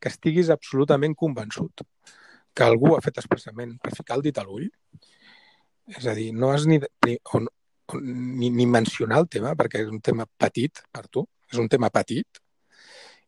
que 0.00 0.10
estiguis 0.10 0.50
absolutament 0.50 1.14
convençut 1.14 1.84
que 2.54 2.66
algú 2.66 2.94
ha 2.96 3.04
fet 3.04 3.20
expressament 3.22 3.76
per 3.82 3.94
ficar 3.94 4.16
el 4.18 4.24
dit 4.26 4.38
a 4.38 4.44
l'ull, 4.44 4.66
és 5.90 6.06
a 6.06 6.14
dir, 6.14 6.30
no 6.34 6.50
has 6.54 6.66
ni, 6.66 6.80
ni, 7.06 7.16
on, 7.34 7.46
ni, 8.00 8.50
ni 8.50 8.66
mencionar 8.66 9.20
el 9.22 9.28
tema, 9.30 9.54
perquè 9.58 9.84
és 9.84 9.90
un 9.90 10.00
tema 10.02 10.26
petit 10.38 10.82
per 10.92 11.06
tu, 11.08 11.24
és 11.50 11.58
un 11.62 11.68
tema 11.70 11.90
petit, 11.94 12.40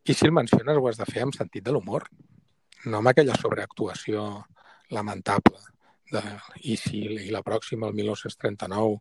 i 0.02 0.14
si 0.14 0.26
el 0.26 0.34
menciones 0.34 0.78
ho 0.78 0.88
has 0.90 0.98
de 0.98 1.06
fer 1.06 1.22
amb 1.26 1.36
sentit 1.36 1.64
de 1.66 1.74
l'humor, 1.74 2.08
no 2.86 2.98
amb 2.98 3.12
aquella 3.12 3.36
sobreactuació 3.38 4.24
lamentable. 4.90 5.60
De, 6.12 6.20
i, 6.60 6.76
si, 6.76 7.04
I 7.28 7.30
la 7.32 7.44
pròxima, 7.46 7.88
el 7.88 7.94
1939, 7.96 8.98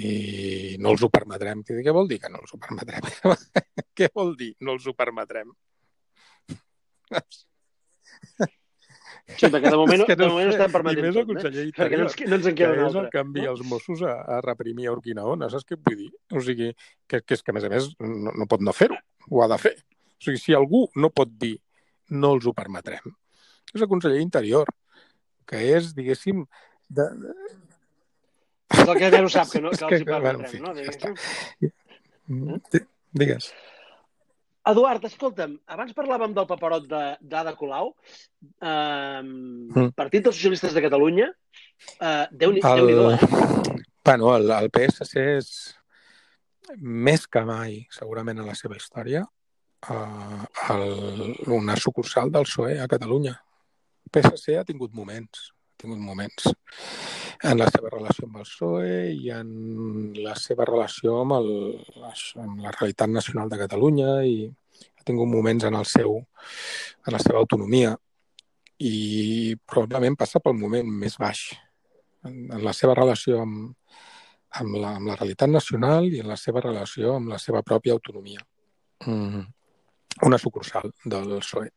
i 0.00 0.76
no 0.80 0.94
els 0.94 1.02
ho 1.04 1.10
permetrem. 1.12 1.62
Què 1.68 1.92
vol 1.92 2.08
dir 2.08 2.18
que 2.22 2.30
no 2.32 2.40
els 2.40 2.54
ho 2.54 2.60
permetrem? 2.60 3.08
Què 3.98 4.08
vol 4.14 4.34
dir 4.38 4.54
no 4.64 4.76
els 4.78 4.86
ho 4.88 4.94
permetrem? 4.96 5.52
Sí, 9.36 9.48
perquè 9.48 9.70
de 9.70 9.76
moment, 9.80 10.04
de 10.08 10.28
moment 10.28 10.48
no 10.48 10.54
estem 10.54 10.72
permetent 10.74 11.04
I 11.04 11.08
més 11.08 11.18
el 11.20 11.28
tot, 11.28 11.46
eh? 11.46 11.66
Perquè 11.76 12.00
no 12.00 12.06
ens, 12.08 12.16
no 12.24 12.38
ens 12.38 12.48
en 12.50 12.56
queda 12.58 12.74
que 12.74 12.80
un 12.80 12.86
és 12.86 12.88
altre. 12.90 13.04
el 13.04 13.12
que 13.14 13.24
envia 13.26 13.52
els 13.52 13.64
Mossos 13.68 14.04
a, 14.06 14.16
a 14.36 14.40
reprimir 14.44 14.88
a 14.88 14.94
Urquinaona, 14.96 15.50
saps 15.52 15.68
què 15.68 15.78
vull 15.78 15.98
dir? 16.00 16.10
O 16.32 16.42
sigui, 16.44 16.72
que, 17.06 17.22
que 17.22 17.38
és 17.38 17.44
que, 17.44 17.54
a 17.54 17.56
més 17.56 17.68
a 17.68 17.72
més, 17.72 17.90
no, 18.00 18.34
no 18.42 18.48
pot 18.50 18.64
no 18.64 18.74
fer-ho, 18.76 18.98
ho 19.30 19.44
ha 19.44 19.50
de 19.52 19.60
fer. 19.62 19.74
O 20.16 20.26
sigui, 20.26 20.40
si 20.42 20.56
algú 20.58 20.86
no 20.98 21.12
pot 21.14 21.32
dir 21.44 21.54
no 22.12 22.34
els 22.36 22.48
ho 22.48 22.54
permetrem, 22.56 23.14
és 23.72 23.80
el 23.80 23.88
conseller 23.90 24.20
Interior, 24.20 24.68
que 25.48 25.60
és, 25.76 25.92
diguéssim, 25.96 26.44
de... 26.92 27.08
El 28.82 29.24
ho 29.24 29.28
sap, 29.32 29.50
que, 29.52 29.60
no, 29.60 29.70
que, 29.78 29.84
els 29.86 30.00
hi 30.00 30.08
bueno, 30.08 30.22
permetrem, 30.22 30.44
en 30.44 30.50
fi, 30.50 30.60
no? 30.60 30.72
ja 30.74 30.80
Diguéssim. 30.80 31.72
Mm, 32.32 32.82
Digues. 33.22 33.52
Eduard, 34.70 35.04
escolta'm, 35.08 35.56
abans 35.74 35.94
parlàvem 35.96 36.34
del 36.36 36.46
paperot 36.46 36.84
de- 36.86 37.16
d'Ada 37.20 37.56
Colau, 37.58 37.94
eh, 38.62 39.22
Mm. 39.22 39.90
Partit 39.96 40.22
dels 40.24 40.36
Socialistes 40.36 40.74
de 40.74 40.82
Catalunya, 40.82 41.28
eh, 42.00 42.26
Déu-n'hi 42.30 42.60
El... 42.62 42.86
Déu 42.86 43.10
eh? 43.10 43.18
Bueno, 44.04 44.34
el, 44.36 44.50
el 44.50 44.70
PSC 44.70 45.18
és 45.38 45.48
més 46.78 47.26
que 47.26 47.42
mai, 47.46 47.86
segurament 47.90 48.38
en 48.38 48.46
la 48.46 48.54
seva 48.58 48.76
història, 48.76 49.22
uh, 49.90 50.44
el, 50.74 51.36
una 51.46 51.76
sucursal 51.76 52.30
del 52.30 52.46
PSOE 52.48 52.80
a 52.82 52.88
Catalunya. 52.90 53.34
El 54.06 54.10
PSC 54.14 54.56
ha 54.58 54.64
tingut 54.64 54.94
moments, 54.94 55.52
ha 55.52 55.82
tingut 55.84 55.98
moments 56.02 56.50
en 57.42 57.58
la 57.58 57.66
seva 57.74 57.90
relació 57.90 58.28
amb 58.28 58.38
el 58.38 58.46
PSOE 58.46 58.98
i 59.16 59.30
en 59.34 59.48
la 60.22 60.34
seva 60.38 60.66
relació 60.68 61.18
amb, 61.22 61.36
el, 61.40 61.50
amb 62.44 62.62
la 62.62 62.72
realitat 62.76 63.10
nacional 63.10 63.50
de 63.50 63.58
Catalunya 63.64 64.14
i 64.28 64.36
ha 64.46 65.06
tingut 65.08 65.30
moments 65.30 65.66
en 65.66 65.78
el 65.78 65.88
seu 65.90 66.16
en 66.20 67.16
la 67.16 67.20
seva 67.22 67.42
autonomia 67.42 67.96
i 68.82 69.54
probablement 69.66 70.18
passa 70.18 70.40
pel 70.42 70.58
moment 70.58 70.88
més 71.02 71.18
baix 71.18 71.48
en, 72.26 72.36
en 72.50 72.62
la 72.62 72.74
seva 72.76 72.94
relació 72.98 73.42
amb, 73.42 73.74
amb, 74.60 74.78
la, 74.78 74.96
amb 74.98 75.10
la 75.10 75.18
realitat 75.18 75.50
nacional 75.50 76.08
i 76.10 76.22
en 76.22 76.30
la 76.30 76.38
seva 76.40 76.62
relació 76.64 77.16
amb 77.16 77.32
la 77.32 77.38
seva 77.42 77.62
pròpia 77.66 77.96
autonomia. 77.96 78.42
Mm. 79.06 79.46
Una 80.28 80.38
sucursal 80.38 80.92
del 81.04 81.38
PSOE. 81.40 81.70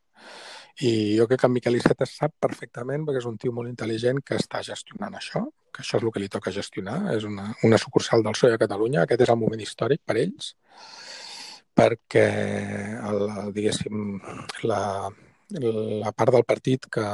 I 0.84 1.16
jo 1.16 1.28
crec 1.28 1.40
que 1.40 1.48
en 1.48 1.54
Miquel 1.56 1.78
Iceta 1.78 2.08
sap 2.10 2.34
perfectament, 2.44 3.06
perquè 3.08 3.22
és 3.22 3.28
un 3.30 3.38
tio 3.40 3.54
molt 3.56 3.72
intel·ligent 3.72 4.20
que 4.26 4.36
està 4.36 4.60
gestionant 4.66 5.14
això, 5.16 5.46
que 5.72 5.84
això 5.84 6.00
és 6.00 6.04
el 6.04 6.12
que 6.12 6.24
li 6.24 6.32
toca 6.32 6.52
gestionar, 6.52 6.98
és 7.16 7.24
una, 7.28 7.48
una 7.64 7.80
sucursal 7.80 8.24
del 8.24 8.36
PSOE 8.36 8.58
a 8.58 8.62
Catalunya. 8.62 9.04
Aquest 9.04 9.24
és 9.24 9.32
el 9.32 9.40
moment 9.40 9.64
històric 9.64 10.02
per 10.04 10.18
ells, 10.20 10.52
perquè, 11.76 12.26
el, 13.08 13.24
diguéssim, 13.56 14.20
la, 14.68 14.82
la 15.52 16.12
part 16.12 16.36
del 16.36 16.48
partit 16.48 16.90
que, 16.92 17.08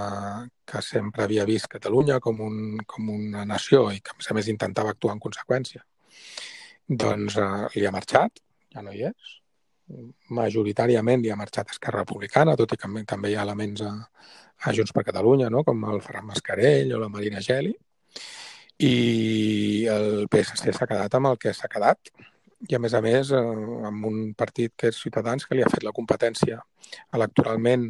que 0.66 0.82
sempre 0.86 1.26
havia 1.26 1.46
vist 1.50 1.70
Catalunya 1.70 2.20
com, 2.24 2.42
un, 2.48 2.82
com 2.86 3.10
una 3.14 3.46
nació 3.46 3.88
i 3.94 4.02
que, 4.02 4.16
a 4.16 4.22
més 4.22 4.32
a 4.32 4.38
més, 4.38 4.50
intentava 4.54 4.94
actuar 4.96 5.18
en 5.18 5.22
conseqüència, 5.22 5.86
doncs 6.88 7.38
eh, 7.38 7.68
li 7.78 7.86
ha 7.86 7.94
marxat, 7.94 8.42
ja 8.74 8.86
no 8.86 8.94
hi 8.94 9.06
és. 9.10 9.38
Majoritàriament 10.38 11.22
li 11.24 11.32
ha 11.32 11.40
marxat 11.40 11.74
Esquerra 11.74 12.04
Republicana, 12.04 12.56
tot 12.60 12.74
i 12.74 12.80
que 12.80 12.90
també 13.08 13.32
hi 13.32 13.38
ha 13.38 13.46
elements 13.46 13.84
a, 13.86 13.92
a 14.66 14.74
Junts 14.76 14.94
per 14.96 15.06
Catalunya, 15.08 15.50
no? 15.50 15.64
com 15.68 15.84
el 15.92 16.02
Ferran 16.06 16.28
Mascarell 16.30 16.94
o 16.96 17.02
la 17.02 17.10
Marina 17.10 17.42
Geli, 17.42 17.74
i 18.82 19.86
el 19.94 20.28
PSC 20.32 20.74
s'ha 20.74 20.90
quedat 20.90 21.16
amb 21.18 21.32
el 21.32 21.40
que 21.42 21.54
s'ha 21.54 21.70
quedat, 21.72 22.12
i 22.70 22.78
a 22.78 22.80
més 22.82 22.94
a 22.94 23.02
més 23.02 23.32
eh, 23.34 23.42
amb 23.90 24.06
un 24.06 24.34
partit 24.38 24.74
que 24.78 24.92
és 24.92 25.02
Ciutadans 25.02 25.46
que 25.46 25.58
li 25.58 25.64
ha 25.66 25.70
fet 25.70 25.84
la 25.86 25.94
competència 25.98 26.60
electoralment 27.18 27.88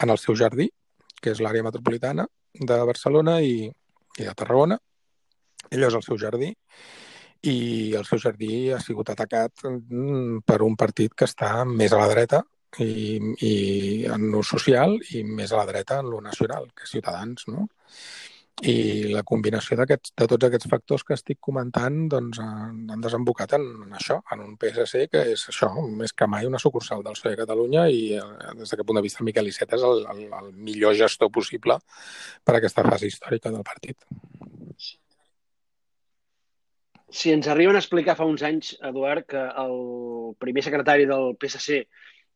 en 0.00 0.12
el 0.14 0.20
seu 0.20 0.36
jardí, 0.40 0.70
que 1.20 1.32
és 1.32 1.40
l'àrea 1.44 1.64
metropolitana 1.64 2.26
de 2.54 2.78
Barcelona 2.88 3.38
i, 3.44 3.68
i 4.18 4.24
de 4.24 4.34
Tarragona. 4.36 4.78
Allò 5.72 5.90
és 5.90 5.98
el 5.98 6.04
seu 6.06 6.20
jardí 6.20 6.52
i 7.50 7.92
el 7.98 8.04
seu 8.08 8.20
jardí 8.22 8.72
ha 8.72 8.80
sigut 8.80 9.10
atacat 9.12 9.64
mm, 9.68 10.42
per 10.48 10.62
un 10.64 10.76
partit 10.80 11.14
que 11.14 11.28
està 11.28 11.64
més 11.68 11.92
a 11.92 12.00
la 12.00 12.10
dreta 12.12 12.42
i, 12.82 13.18
i 13.46 13.54
en 14.10 14.30
l'ús 14.32 14.50
social 14.56 14.96
i 15.14 15.24
més 15.24 15.52
a 15.52 15.60
la 15.60 15.68
dreta 15.68 16.00
en 16.00 16.10
l'ús 16.10 16.24
nacional, 16.24 16.70
que 16.74 16.88
Ciutadans, 16.90 17.48
no? 17.52 17.68
I 18.62 19.10
la 19.10 19.24
combinació 19.26 19.74
de 19.80 19.96
tots 19.98 20.46
aquests 20.46 20.68
factors 20.70 21.02
que 21.02 21.16
estic 21.18 21.40
comentant 21.42 21.96
doncs, 22.12 22.38
han, 22.38 22.84
desembocat 23.02 23.56
en, 23.58 23.64
en 23.88 23.96
això, 23.98 24.20
en 24.30 24.44
un 24.44 24.52
PSC 24.60 25.08
que 25.10 25.24
és 25.32 25.42
això, 25.50 25.72
més 26.02 26.14
que 26.14 26.28
mai 26.30 26.46
una 26.46 26.60
sucursal 26.62 27.02
del 27.02 27.18
PSOE 27.18 27.32
de 27.32 27.40
Catalunya 27.42 27.88
i 27.90 28.04
eh, 28.14 28.22
des 28.60 28.70
d'aquest 28.70 28.86
punt 28.86 29.00
de 29.00 29.02
vista 29.08 29.24
el 29.24 29.28
Miquel 29.30 29.50
Iceta 29.50 29.74
és 29.74 29.88
el, 29.90 30.06
el, 30.14 30.22
el 30.38 30.52
millor 30.54 30.94
gestor 31.02 31.34
possible 31.34 31.80
per 32.46 32.54
a 32.54 32.62
aquesta 32.62 32.86
fase 32.86 33.10
històrica 33.10 33.50
del 33.50 33.66
partit. 33.66 33.98
Si 37.14 37.30
ens 37.30 37.46
arriben 37.46 37.78
a 37.78 37.82
explicar 37.82 38.16
fa 38.18 38.26
uns 38.26 38.42
anys, 38.42 38.74
Eduard, 38.82 39.26
que 39.30 39.42
el 39.62 40.34
primer 40.42 40.64
secretari 40.66 41.06
del 41.06 41.36
PSC 41.38 41.84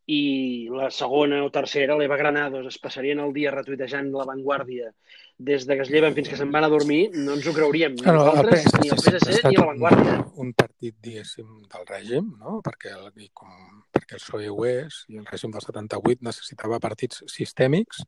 i 0.08 0.68
la 0.72 0.86
segona 0.94 1.42
o 1.44 1.50
tercera, 1.52 1.96
l'Eva 1.98 2.16
Granados, 2.16 2.68
es 2.70 2.78
passarien 2.80 3.18
el 3.20 3.34
dia 3.34 3.50
retuitejant 3.52 4.12
La 4.14 4.24
Vanguardia 4.28 4.92
des 5.38 5.66
de 5.66 5.76
que 5.76 5.84
es 5.84 5.90
lleven 5.90 6.14
fins 6.14 6.30
que 6.30 6.38
se'n 6.38 6.50
van 6.54 6.64
a 6.66 6.70
dormir, 6.70 7.10
no 7.14 7.36
ens 7.36 7.46
ho 7.46 7.52
creuríem. 7.54 7.98
Ni 7.98 8.06
No, 8.06 8.14
el 8.14 8.18
nosaltres, 8.22 8.64
PSC 8.64 8.80
ni 8.82 8.88
el 8.94 9.02
PSC, 9.02 9.42
ni 9.50 9.58
La 9.58 9.66
Vanguardia. 9.68 10.16
Un, 10.22 10.48
un 10.48 10.54
partit, 10.62 10.96
diguéssim, 11.04 11.52
del 11.74 11.86
règim, 11.90 12.32
no? 12.40 12.56
perquè, 12.64 12.94
el, 12.96 13.28
com, 13.38 13.52
perquè 13.94 14.18
el 14.18 14.24
PSOE 14.24 14.50
ho 14.50 14.66
és, 14.66 15.04
i 15.12 15.20
el 15.20 15.28
règim 15.28 15.54
del 15.54 15.66
78 15.66 16.26
necessitava 16.26 16.80
partits 16.82 17.22
sistèmics, 17.30 18.02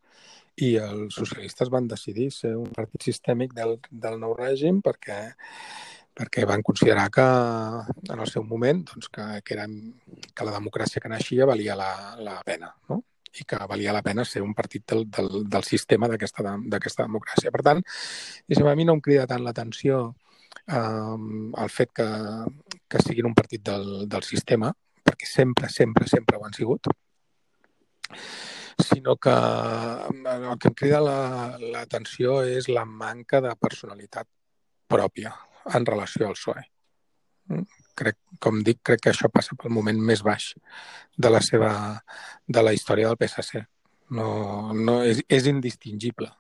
i 0.59 0.75
els 0.83 1.15
socialistes 1.15 1.71
van 1.71 1.87
decidir 1.91 2.31
ser 2.35 2.57
un 2.59 2.71
partit 2.75 3.11
sistèmic 3.12 3.55
del, 3.55 3.79
del 3.91 4.19
nou 4.23 4.35
règim 4.39 4.83
perquè 4.85 5.21
perquè 6.21 6.45
van 6.45 6.61
considerar 6.61 7.09
que 7.09 7.25
en 8.12 8.19
el 8.21 8.29
seu 8.29 8.45
moment 8.45 8.83
doncs, 8.91 9.09
que, 9.09 9.25
que, 9.45 9.55
eren, 9.57 9.77
que 10.37 10.45
la 10.45 10.53
democràcia 10.59 11.00
que 11.00 11.09
naixia 11.09 11.49
valia 11.49 11.77
la, 11.79 11.93
la 12.21 12.37
pena, 12.45 12.69
no? 12.91 13.00
i 13.41 13.47
que 13.49 13.61
valia 13.71 13.95
la 13.95 14.03
pena 14.05 14.27
ser 14.27 14.43
un 14.43 14.53
partit 14.59 14.85
del, 14.93 15.07
del, 15.09 15.45
del 15.49 15.65
sistema 15.65 16.11
d'aquesta 16.11 17.07
democràcia. 17.07 17.53
Per 17.55 17.62
tant, 17.65 17.81
a 17.81 18.77
mi 18.77 18.85
no 18.85 18.99
em 18.99 19.03
crida 19.07 19.27
tant 19.31 19.45
l'atenció 19.47 20.03
eh, 20.67 21.17
el 21.65 21.73
fet 21.73 21.95
que, 21.97 22.09
que 22.91 23.03
siguin 23.07 23.31
un 23.31 23.37
partit 23.39 23.65
del, 23.71 24.09
del 24.11 24.27
sistema, 24.27 24.75
perquè 25.07 25.29
sempre, 25.31 25.71
sempre, 25.73 26.11
sempre 26.11 26.37
ho 26.37 26.45
han 26.45 26.57
sigut, 26.59 26.91
sinó 28.81 29.15
que 29.17 29.33
el 29.33 30.59
que 30.59 30.69
em 30.69 30.77
crida 30.77 31.00
l'atenció 31.00 32.41
la, 32.43 32.59
és 32.59 32.69
la 32.69 32.85
manca 32.85 33.41
de 33.45 33.55
personalitat 33.57 34.29
pròpia 34.91 35.33
en 35.67 35.87
relació 35.87 36.29
al 36.29 36.37
PSOE. 36.38 36.64
Crec, 38.00 38.17
com 38.40 38.61
dic, 38.64 38.81
crec 38.87 39.02
que 39.05 39.12
això 39.12 39.29
passa 39.33 39.57
pel 39.59 39.75
moment 39.75 39.99
més 40.11 40.23
baix 40.23 40.52
de 41.19 41.31
la 41.33 41.40
seva 41.45 41.73
de 42.47 42.62
la 42.62 42.73
història 42.76 43.11
del 43.11 43.19
PSC. 43.21 43.64
No, 44.17 44.73
no, 44.75 45.00
és, 45.07 45.23
és 45.29 45.47
indistingible. 45.50 46.31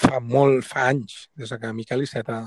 Fa 0.00 0.20
molt, 0.22 0.62
fa 0.64 0.86
anys, 0.92 1.26
des 1.36 1.50
que 1.50 1.72
Miquel 1.74 2.04
Iceta 2.04 2.38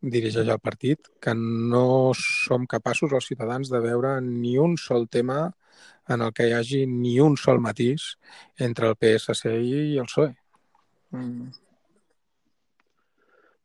dirigeix 0.00 0.48
el 0.48 0.62
partit, 0.62 1.10
que 1.20 1.34
no 1.36 2.14
som 2.16 2.64
capaços 2.66 3.12
els 3.12 3.28
ciutadans 3.28 3.68
de 3.70 3.82
veure 3.84 4.16
ni 4.24 4.56
un 4.58 4.78
sol 4.80 5.06
tema 5.08 5.52
en 6.08 6.24
el 6.24 6.32
que 6.32 6.48
hi 6.48 6.54
hagi 6.56 6.86
ni 6.88 7.18
un 7.20 7.36
sol 7.36 7.60
matís 7.60 8.14
entre 8.56 8.88
el 8.88 8.96
PSC 8.96 9.52
i 9.60 9.98
el 10.00 10.08
PSOE. 10.08 10.32
Mm. 11.12 11.67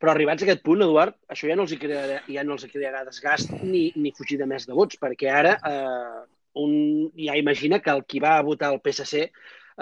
Però 0.04 0.12
arribats 0.12 0.44
a 0.44 0.48
aquest 0.50 0.60
punt, 0.66 0.82
Eduard, 0.84 1.16
això 1.32 1.48
ja 1.48 1.56
no 1.56 1.64
els 1.64 1.72
hi 1.72 1.78
crearà, 1.80 2.18
ja 2.28 2.44
no 2.44 2.58
els 2.58 2.66
hi 2.66 2.72
crearà 2.74 3.06
desgast 3.08 3.54
ni, 3.64 3.86
ni 3.96 4.10
fugir 4.18 4.36
de 4.42 4.48
més 4.52 4.66
de 4.68 4.76
vots, 4.76 4.98
perquè 5.00 5.30
ara 5.32 5.54
eh, 5.70 6.24
un 6.60 6.74
ja 7.16 7.38
imagina 7.40 7.80
que 7.80 7.94
el 7.94 8.04
qui 8.04 8.20
va 8.20 8.34
votar 8.44 8.74
el 8.74 8.82
PSC 8.84 9.22
eh, 9.24 9.30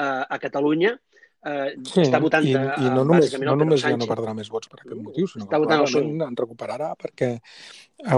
a 0.05 0.37
Catalunya 0.43 0.91
eh, 0.93 1.71
sí, 1.89 2.03
està 2.03 2.19
votant 2.21 2.45
i, 2.45 2.53
a, 2.53 2.75
i 2.77 2.91
no 2.93 3.01
només, 3.09 3.33
no 3.41 3.55
només 3.63 3.81
ja 3.81 3.95
no 3.97 4.05
perdrà 4.11 4.35
més 4.37 4.51
vots 4.53 4.69
per 4.69 4.83
aquest 4.83 4.99
motiu, 4.99 5.29
sinó 5.31 5.47
Està 5.47 5.57
que 5.57 5.69
probablement 5.71 6.27
en 6.27 6.37
recuperarà 6.37 6.91
perquè 7.01 7.31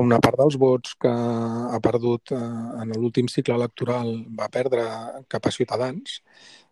una 0.01 0.19
part 0.27 0.41
dels 0.43 0.57
vots 0.59 0.97
que 1.05 1.13
ha 1.13 1.79
perdut 1.87 2.35
eh, 2.35 2.41
en 2.83 2.91
l'últim 2.97 3.31
cicle 3.31 3.55
electoral 3.55 4.11
va 4.35 4.51
perdre 4.51 4.83
cap 5.31 5.47
a 5.47 5.55
Ciutadans, 5.55 6.19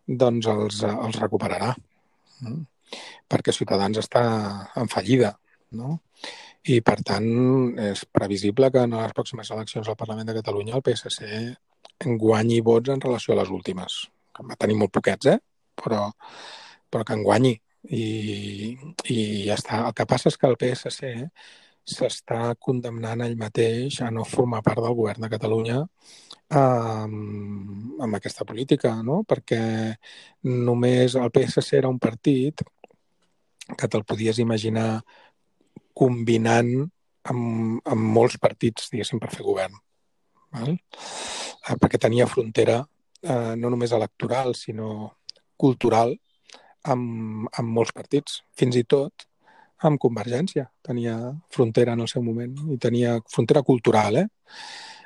doncs 0.04 0.50
els, 0.58 0.84
els 0.92 1.18
recuperarà. 1.24 1.72
Mm? 2.44 2.66
Perquè 3.28 3.54
Ciutadans 3.54 4.00
està 4.02 4.22
en 4.78 4.90
fallida, 4.92 5.32
no? 5.78 5.98
I, 6.62 6.78
per 6.86 7.00
tant, 7.02 7.26
és 7.82 8.04
previsible 8.14 8.70
que 8.70 8.84
en 8.86 8.94
les 8.94 9.14
pròximes 9.16 9.50
eleccions 9.50 9.88
al 9.88 9.98
Parlament 9.98 10.28
de 10.28 10.36
Catalunya 10.38 10.76
el 10.78 10.84
PSC 10.86 11.30
guanyi 12.22 12.60
vots 12.62 12.92
en 12.94 13.02
relació 13.02 13.34
a 13.34 13.40
les 13.40 13.50
últimes. 13.50 13.98
Que 14.32 14.46
va 14.46 14.58
tenir 14.58 14.78
molt 14.78 14.92
poquets, 14.94 15.32
eh? 15.34 15.38
Però, 15.82 16.06
però 16.90 17.04
que 17.04 17.18
en 17.18 17.26
guanyi. 17.26 17.56
i, 17.90 18.76
i 19.10 19.18
ja 19.48 19.56
està. 19.58 19.80
El 19.88 19.94
que 19.98 20.06
passa 20.06 20.30
és 20.30 20.36
que 20.38 20.46
el 20.46 20.54
PSC 20.60 21.08
s'està 21.82 22.54
condemnant 22.62 23.24
ell 23.24 23.34
mateix 23.38 23.98
a 24.06 24.10
no 24.14 24.24
formar 24.28 24.62
part 24.62 24.78
del 24.84 24.94
govern 24.94 25.24
de 25.24 25.30
Catalunya 25.32 25.80
amb, 26.54 27.96
amb 28.06 28.18
aquesta 28.18 28.46
política, 28.46 28.94
no? 29.02 29.22
perquè 29.26 29.62
només 30.44 31.16
el 31.18 31.32
PSC 31.34 31.80
era 31.80 31.90
un 31.90 31.98
partit 31.98 32.62
que 33.78 33.88
te'l 33.88 34.04
podies 34.08 34.40
imaginar 34.42 35.02
combinant 35.94 36.72
amb, 37.30 37.80
amb 37.84 38.12
molts 38.16 38.38
partits, 38.42 38.90
diguéssim, 38.92 39.20
per 39.22 39.30
fer 39.34 39.44
govern. 39.46 39.76
Val? 40.52 40.74
Eh, 40.74 41.76
perquè 41.78 42.00
tenia 42.00 42.28
frontera 42.30 42.80
eh, 43.22 43.54
no 43.56 43.70
només 43.70 43.94
electoral, 43.94 44.56
sinó 44.58 45.12
cultural 45.56 46.16
amb, 46.90 47.48
amb 47.52 47.68
molts 47.68 47.94
partits. 47.94 48.40
Fins 48.58 48.78
i 48.80 48.84
tot 48.84 49.26
amb 49.86 50.00
Convergència. 50.02 50.68
Tenia 50.82 51.16
frontera 51.50 51.94
en 51.96 52.04
el 52.04 52.10
seu 52.10 52.22
moment 52.22 52.54
i 52.74 52.78
tenia 52.82 53.18
frontera 53.30 53.62
cultural, 53.66 54.22
eh? 54.22 54.26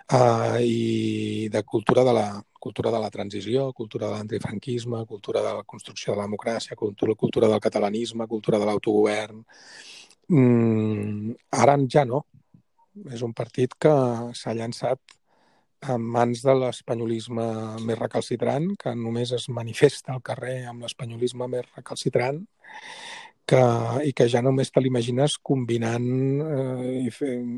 Uh, 0.07 0.61
i 0.63 1.49
de 1.51 1.65
cultura 1.67 2.05
de 2.07 2.13
la 2.15 2.29
cultura 2.61 2.91
de 2.91 2.99
la 2.99 3.11
transició, 3.11 3.73
cultura 3.73 4.07
de 4.07 4.15
l'antifranquisme, 4.15 5.05
cultura 5.07 5.43
de 5.43 5.53
la 5.55 5.65
construcció 5.65 6.13
de 6.13 6.21
la 6.21 6.27
democràcia, 6.27 6.77
cultura, 6.79 7.15
cultura 7.15 7.49
del 7.51 7.61
catalanisme, 7.61 8.27
cultura 8.27 8.59
de 8.59 8.67
l'autogovern. 8.67 9.43
Mm, 10.29 11.35
ara 11.63 11.77
ja 11.91 12.05
no. 12.05 12.25
És 13.13 13.23
un 13.23 13.35
partit 13.37 13.75
que 13.79 13.93
s'ha 14.35 14.55
llançat 14.57 15.17
en 15.95 16.03
mans 16.03 16.43
de 16.43 16.55
l'espanyolisme 16.59 17.47
més 17.87 17.99
recalcitrant, 17.99 18.71
que 18.81 18.95
només 18.97 19.33
es 19.37 19.49
manifesta 19.49 20.15
al 20.15 20.23
carrer 20.23 20.65
amb 20.71 20.87
l'espanyolisme 20.87 21.47
més 21.53 21.67
recalcitrant, 21.77 22.41
que, 23.47 23.63
i 24.09 24.13
que 24.17 24.27
ja 24.33 24.43
només 24.45 24.73
te 24.73 24.83
l'imagines 24.83 25.39
combinant 25.51 26.11
eh, 26.43 26.91
i 27.07 27.15
fent, 27.15 27.55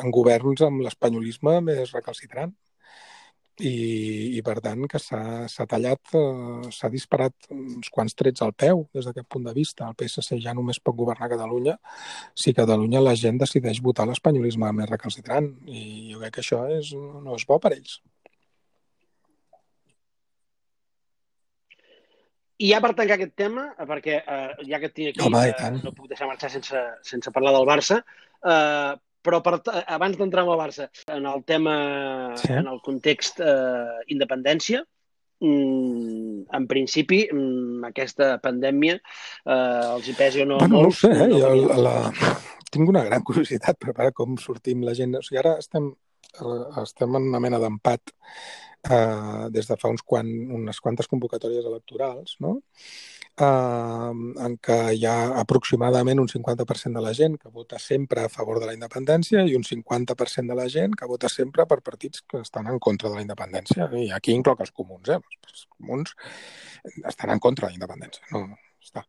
en 0.00 0.16
governs 0.16 0.64
amb 0.66 0.84
l'espanyolisme 0.86 1.58
més 1.66 1.92
recalcitrant 1.96 2.54
i, 3.60 4.38
i 4.38 4.42
per 4.44 4.56
tant 4.64 4.86
que 4.88 4.98
s'ha 5.02 5.66
tallat, 5.68 6.12
eh, 6.16 6.70
s'ha 6.72 6.90
disparat 6.92 7.50
uns 7.54 7.90
quants 7.92 8.16
trets 8.16 8.44
al 8.44 8.54
peu 8.64 8.86
des 8.96 9.06
d'aquest 9.06 9.28
punt 9.28 9.44
de 9.46 9.54
vista. 9.56 9.88
El 9.88 9.98
PSC 9.98 10.40
ja 10.40 10.54
només 10.56 10.80
pot 10.80 10.96
governar 10.96 11.30
Catalunya 11.32 11.76
si 12.34 12.56
Catalunya 12.56 13.02
la 13.04 13.16
gent 13.18 13.40
decideix 13.40 13.82
votar 13.84 14.08
l'espanyolisme 14.08 14.72
més 14.80 14.90
recalcitrant 14.90 15.52
i 15.66 16.14
jo 16.14 16.22
crec 16.22 16.38
que 16.38 16.44
això 16.46 16.64
és, 16.78 16.94
no 16.96 17.36
és 17.36 17.46
bo 17.48 17.60
per 17.60 17.74
ells. 17.76 18.00
I 22.60 22.74
ja 22.74 22.80
per 22.84 22.92
tancar 22.92 23.16
aquest 23.16 23.32
tema, 23.40 23.70
perquè 23.88 24.18
eh, 24.20 24.64
ja 24.68 24.80
que 24.80 24.90
et 24.90 24.96
tinc 24.96 25.14
aquí, 25.14 25.22
Home, 25.24 25.46
eh, 25.48 25.70
no 25.80 25.94
puc 25.96 26.10
deixar 26.10 26.28
marxar 26.28 26.50
sense, 26.52 26.82
sense 27.08 27.32
parlar 27.32 27.54
del 27.56 27.68
Barça, 27.68 28.02
eh, 28.44 28.92
però 29.24 29.40
per, 29.44 29.58
abans 29.86 30.18
d'entrar 30.18 30.44
en 30.44 30.52
el 30.52 30.60
Barça, 30.60 30.88
en 31.12 31.28
el 31.30 31.44
tema, 31.48 31.76
sí. 32.40 32.52
en 32.52 32.68
el 32.68 32.80
context 32.84 33.40
eh, 33.40 34.04
independència, 34.12 34.82
mm, 35.40 36.52
en 36.60 36.68
principi, 36.68 37.22
mm, 37.32 37.90
aquesta 37.92 38.34
pandèmia 38.44 38.98
eh, 38.98 39.82
els 39.94 40.08
hi 40.08 40.16
pesi 40.20 40.44
o 40.44 40.48
no 40.52 40.60
bueno, 40.60 40.84
molts. 40.84 41.04
No 41.08 41.16
sé, 41.16 41.28
eh? 41.30 41.40
jo 41.40 41.54
la, 41.64 41.82
la... 41.88 42.36
tinc 42.68 42.92
una 42.92 43.06
gran 43.08 43.24
curiositat 43.28 43.80
per 43.80 43.96
veure 43.96 44.16
com 44.16 44.36
sortim 44.40 44.84
la 44.84 44.96
gent. 44.96 45.16
O 45.16 45.24
sigui, 45.24 45.40
ara 45.40 45.56
estem, 45.64 45.92
eh, 46.36 46.64
estem 46.84 47.16
en 47.16 47.32
una 47.32 47.40
mena 47.40 47.62
d'empat 47.62 48.12
eh, 48.88 49.48
des 49.50 49.68
de 49.68 49.76
fa 49.76 49.90
uns 49.92 50.02
quan, 50.06 50.28
unes 50.60 50.80
quantes 50.80 51.08
convocatòries 51.10 51.66
electorals, 51.66 52.36
no? 52.40 52.60
eh, 53.40 54.12
en 54.46 54.56
què 54.66 54.78
hi 54.96 55.06
ha 55.08 55.16
aproximadament 55.42 56.20
un 56.22 56.28
50% 56.32 56.98
de 56.98 57.04
la 57.04 57.12
gent 57.16 57.36
que 57.40 57.52
vota 57.52 57.78
sempre 57.78 58.24
a 58.24 58.32
favor 58.32 58.60
de 58.60 58.70
la 58.70 58.76
independència 58.76 59.44
i 59.46 59.56
un 59.58 59.66
50% 59.66 60.54
de 60.54 60.58
la 60.58 60.68
gent 60.72 60.96
que 60.98 61.08
vota 61.10 61.30
sempre 61.32 61.66
per 61.70 61.80
partits 61.86 62.24
que 62.28 62.42
estan 62.44 62.70
en 62.72 62.78
contra 62.78 63.10
de 63.10 63.20
la 63.20 63.24
independència. 63.26 63.90
I 64.04 64.10
aquí 64.16 64.36
incloc 64.36 64.60
els 64.66 64.74
comuns, 64.76 65.08
eh? 65.08 65.20
Els 65.50 65.66
comuns 65.76 66.16
estan 67.04 67.34
en 67.36 67.40
contra 67.40 67.66
de 67.66 67.74
la 67.74 67.80
independència. 67.80 68.26
No, 68.32 68.46
està. 68.82 69.06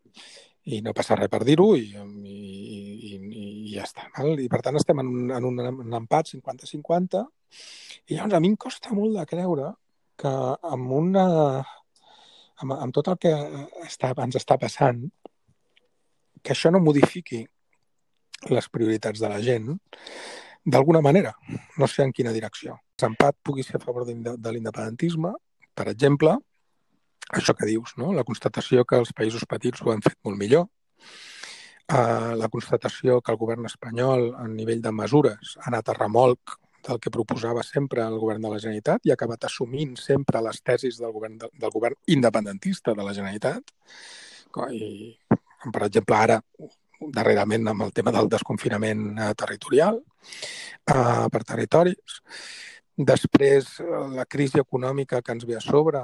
I 0.70 0.82
no 0.86 0.94
passa 0.94 1.18
res 1.18 1.30
per 1.32 1.42
dir-ho 1.48 1.72
i, 1.76 1.88
i, 1.90 2.38
i, 3.10 3.14
i 3.18 3.46
ja 3.74 3.86
està. 3.88 4.08
Val? 4.18 4.38
I 4.40 4.50
per 4.52 4.62
tant 4.66 4.78
estem 4.78 5.02
en 5.02 5.10
un, 5.10 5.32
en 5.38 5.48
un, 5.50 5.62
en 5.72 6.00
empat 6.02 6.36
50-50 6.36 7.24
i 8.10 8.16
llavors 8.16 8.38
a 8.38 8.42
mi 8.44 8.52
em 8.52 8.58
costa 8.60 8.94
molt 8.96 9.18
de 9.18 9.26
creure 9.30 9.72
que 10.22 10.32
amb 10.70 10.92
una 10.94 11.26
amb, 12.62 12.76
amb 12.78 12.94
tot 12.94 13.10
el 13.12 13.18
que 13.22 13.32
està, 13.86 14.14
ens 14.24 14.38
està 14.40 14.58
passant, 14.62 15.02
que 16.42 16.54
això 16.54 16.72
no 16.74 16.82
modifiqui 16.84 17.42
les 18.50 18.70
prioritats 18.74 19.22
de 19.22 19.30
la 19.30 19.42
gent 19.42 19.70
d'alguna 20.66 21.02
manera, 21.02 21.34
no 21.82 21.90
sé 21.90 22.06
en 22.06 22.14
quina 22.14 22.34
direcció. 22.34 22.78
L'empat 23.02 23.38
pugui 23.42 23.66
ser 23.66 23.80
a 23.80 23.84
favor 23.84 24.06
de, 24.06 24.14
de 24.14 24.54
l'independentisme, 24.54 25.34
per 25.74 25.88
exemple, 25.90 26.36
això 27.40 27.56
que 27.58 27.70
dius, 27.70 27.96
no? 27.98 28.12
la 28.14 28.26
constatació 28.28 28.86
que 28.86 29.00
els 29.02 29.14
països 29.16 29.46
petits 29.50 29.82
ho 29.82 29.94
han 29.94 30.04
fet 30.04 30.18
molt 30.28 30.40
millor, 30.40 30.68
uh, 31.94 32.34
la 32.38 32.50
constatació 32.52 33.22
que 33.22 33.32
el 33.34 33.40
govern 33.40 33.70
espanyol, 33.70 34.32
a 34.36 34.48
nivell 34.50 34.82
de 34.84 34.92
mesures, 34.96 35.56
ha 35.62 35.70
anat 35.72 35.90
a 35.90 35.98
remolc 35.98 36.58
del 36.88 37.00
que 37.00 37.14
proposava 37.14 37.64
sempre 37.64 38.04
el 38.04 38.18
govern 38.20 38.42
de 38.42 38.50
la 38.50 38.60
Generalitat 38.60 39.06
i 39.06 39.12
ha 39.12 39.18
acabat 39.18 39.46
assumint 39.46 39.96
sempre 40.02 40.42
les 40.42 40.62
tesis 40.66 40.98
del 41.02 41.14
govern, 41.14 41.38
de, 41.38 41.50
del 41.62 41.74
govern 41.74 41.98
independentista 42.08 42.96
de 42.98 43.06
la 43.06 43.14
Generalitat. 43.14 43.74
I, 44.74 45.14
per 45.72 45.84
exemple, 45.86 46.18
ara, 46.18 46.40
darrerament, 47.14 47.70
amb 47.70 47.86
el 47.86 47.94
tema 47.94 48.14
del 48.14 48.30
desconfinament 48.30 49.06
eh, 49.18 49.30
territorial 49.38 50.02
eh, 50.02 51.28
per 51.32 51.44
territoris. 51.46 52.22
Després, 52.98 53.78
la 54.14 54.26
crisi 54.30 54.60
econòmica 54.62 55.22
que 55.22 55.34
ens 55.34 55.46
ve 55.48 55.56
a 55.58 55.64
sobre 55.64 56.02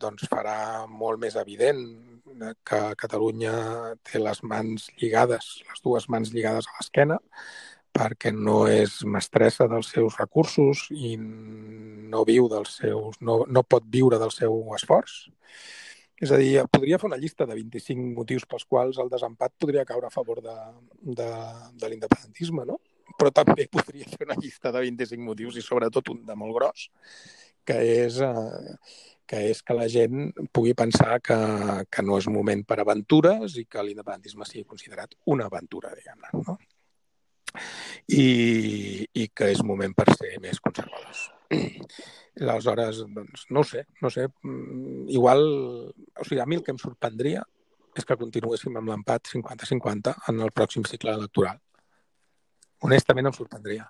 doncs 0.00 0.28
farà 0.30 0.86
molt 0.88 1.20
més 1.22 1.36
evident 1.40 1.82
que 2.66 2.80
Catalunya 3.00 3.52
té 4.06 4.20
les 4.22 4.42
mans 4.42 4.86
lligades, 5.00 5.50
les 5.68 5.82
dues 5.84 6.08
mans 6.12 6.32
lligades 6.32 6.68
a 6.68 6.78
l'esquena, 6.78 7.18
perquè 7.92 8.30
no 8.32 8.62
és 8.70 9.00
mestressa 9.04 9.66
dels 9.68 9.90
seus 9.92 10.16
recursos 10.20 10.86
i 10.94 11.16
no 11.20 12.24
viu 12.26 12.48
dels 12.48 12.76
seus, 12.82 13.18
no, 13.20 13.42
no 13.48 13.66
pot 13.66 13.86
viure 13.90 14.18
del 14.22 14.32
seu 14.34 14.62
esforç. 14.76 15.24
És 16.20 16.30
a 16.30 16.36
dir, 16.36 16.62
podria 16.68 16.98
fer 17.00 17.08
una 17.08 17.18
llista 17.20 17.46
de 17.48 17.56
25 17.56 18.14
motius 18.18 18.44
pels 18.46 18.66
quals 18.68 18.98
el 19.00 19.08
desempat 19.12 19.54
podria 19.58 19.86
caure 19.88 20.10
a 20.10 20.14
favor 20.14 20.42
de, 20.44 20.56
de, 21.00 21.28
de 21.80 21.88
l'independentisme, 21.88 22.66
no? 22.68 22.76
Però 23.18 23.32
també 23.34 23.66
podria 23.74 24.08
fer 24.08 24.28
una 24.28 24.36
llista 24.38 24.72
de 24.72 24.84
25 24.84 25.24
motius 25.24 25.56
i 25.56 25.64
sobretot 25.64 26.12
un 26.12 26.20
de 26.28 26.36
molt 26.36 26.58
gros, 26.58 26.90
que 27.70 27.78
és, 28.02 28.18
eh, 28.26 28.74
que 29.30 29.44
és 29.52 29.62
que 29.62 29.78
la 29.78 29.86
gent 29.92 30.26
pugui 30.50 30.74
pensar 30.74 31.20
que, 31.22 31.38
que 31.86 32.04
no 32.06 32.18
és 32.18 32.28
moment 32.34 32.66
per 32.66 32.80
aventures 32.82 33.56
i 33.62 33.64
que 33.70 33.86
l'independentisme 33.86 34.48
sigui 34.48 34.66
considerat 34.74 35.14
una 35.30 35.46
aventura, 35.46 35.94
diguem-ne. 35.94 36.34
No? 36.42 36.58
i, 38.10 39.06
i 39.14 39.28
que 39.34 39.50
és 39.52 39.62
moment 39.66 39.94
per 39.96 40.08
ser 40.14 40.36
més 40.42 40.60
conservadors. 40.62 41.28
Aleshores, 42.40 43.02
doncs, 43.14 43.46
no 43.54 43.64
sé, 43.66 43.84
no 44.02 44.10
sé. 44.12 44.26
Mm, 44.46 45.08
igual, 45.12 45.42
o 45.90 46.26
sigui, 46.26 46.40
a 46.42 46.46
mi 46.48 46.58
el 46.58 46.64
que 46.66 46.74
em 46.74 46.80
sorprendria 46.80 47.42
és 47.98 48.06
que 48.06 48.18
continuéssim 48.18 48.76
amb 48.78 48.92
l'empat 48.92 49.32
50-50 49.32 50.14
en 50.30 50.44
el 50.46 50.54
pròxim 50.54 50.86
cicle 50.88 51.14
electoral. 51.18 51.58
Honestament, 52.86 53.28
em 53.28 53.36
sorprendria. 53.36 53.88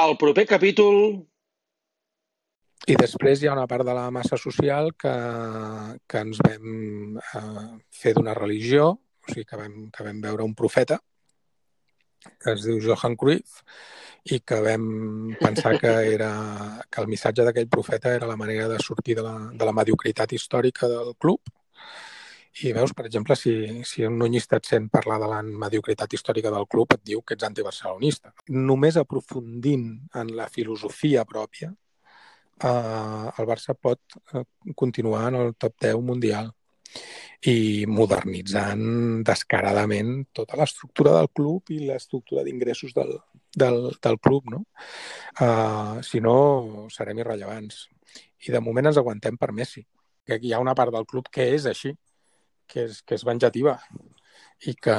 El 0.00 0.16
proper 0.16 0.46
capítol 0.48 0.96
i 2.88 2.94
després 2.96 3.42
hi 3.42 3.48
ha 3.50 3.52
una 3.52 3.66
part 3.68 3.84
de 3.84 3.92
la 3.96 4.06
massa 4.14 4.38
social 4.40 4.94
que, 4.96 5.12
que 6.08 6.22
ens 6.24 6.40
vam 6.46 7.18
eh, 7.20 7.66
fer 7.92 8.14
d'una 8.16 8.34
religió, 8.38 8.86
o 8.96 9.28
sigui, 9.28 9.44
que 9.44 9.58
vam, 9.60 9.74
que 9.92 10.06
vam 10.06 10.22
veure 10.24 10.46
un 10.46 10.54
profeta 10.56 10.96
que 12.40 12.54
es 12.54 12.64
diu 12.64 12.80
Johan 12.84 13.16
Cruyff 13.20 13.60
i 14.32 14.40
que 14.44 14.58
vam 14.64 14.88
pensar 15.40 15.76
que, 15.80 15.92
era, 16.14 16.32
que 16.88 17.00
el 17.04 17.08
missatge 17.08 17.44
d'aquell 17.44 17.68
profeta 17.72 18.12
era 18.16 18.28
la 18.28 18.36
manera 18.40 18.68
de 18.68 18.80
sortir 18.80 19.16
de 19.20 19.24
la, 19.24 19.36
de 19.52 19.68
la 19.68 19.76
mediocritat 19.76 20.32
històrica 20.36 20.88
del 20.88 21.14
club. 21.16 21.40
I 22.60 22.72
veus, 22.76 22.92
per 22.92 23.06
exemple, 23.06 23.36
si, 23.36 23.52
si 23.88 24.04
un 24.04 24.18
nunyista 24.20 24.58
et 24.60 24.66
sent 24.68 24.90
parlar 24.92 25.16
de 25.22 25.28
la 25.30 25.40
mediocritat 25.42 26.12
històrica 26.12 26.50
del 26.52 26.66
club, 26.68 26.92
et 26.96 27.04
diu 27.08 27.22
que 27.24 27.36
ets 27.36 27.46
antibarcelonista. 27.46 28.34
Només 28.52 28.98
aprofundint 29.00 29.86
en 30.20 30.34
la 30.36 30.48
filosofia 30.52 31.24
pròpia, 31.28 31.70
eh, 31.70 33.26
el 33.30 33.48
Barça 33.48 33.76
pot 33.76 34.18
eh, 34.34 34.44
continuar 34.76 35.28
en 35.28 35.38
el 35.40 35.54
top 35.54 35.78
10 35.86 36.02
mundial 36.04 36.50
i 37.48 37.86
modernitzant 37.88 39.22
descaradament 39.24 40.26
tota 40.36 40.58
l'estructura 40.60 41.14
del 41.16 41.30
club 41.32 41.72
i 41.72 41.78
l'estructura 41.86 42.44
d'ingressos 42.44 42.92
del, 42.92 43.14
del, 43.56 43.80
del 44.02 44.18
club. 44.20 44.50
No? 44.52 44.64
Uh, 45.40 46.02
si 46.04 46.20
no, 46.20 46.88
serem 46.92 47.22
irrellevants. 47.22 47.86
i 48.46 48.52
de 48.52 48.60
moment 48.60 48.88
ens 48.88 48.98
aguantem 49.00 49.36
per 49.40 49.52
Messi. 49.52 49.82
Que 50.26 50.38
hi 50.42 50.52
ha 50.52 50.60
una 50.60 50.74
part 50.76 50.92
del 50.92 51.06
club 51.08 51.28
que 51.32 51.46
és 51.54 51.66
així, 51.68 51.94
que 52.70 52.86
és, 52.86 53.02
que 53.02 53.18
és 53.18 53.26
venjativa 53.26 53.76
i 54.70 54.74
que, 54.76 54.96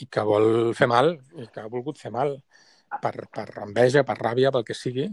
i 0.00 0.08
que 0.10 0.24
vol 0.26 0.74
fer 0.78 0.88
mal 0.90 1.14
i 1.42 1.48
que 1.52 1.62
ha 1.62 1.70
volgut 1.70 1.98
fer 2.00 2.12
mal 2.14 2.36
per, 3.02 3.14
per 3.32 3.46
enveja, 3.64 4.04
per 4.04 4.18
ràbia, 4.20 4.52
pel 4.52 4.64
que 4.68 4.76
sigui, 4.76 5.06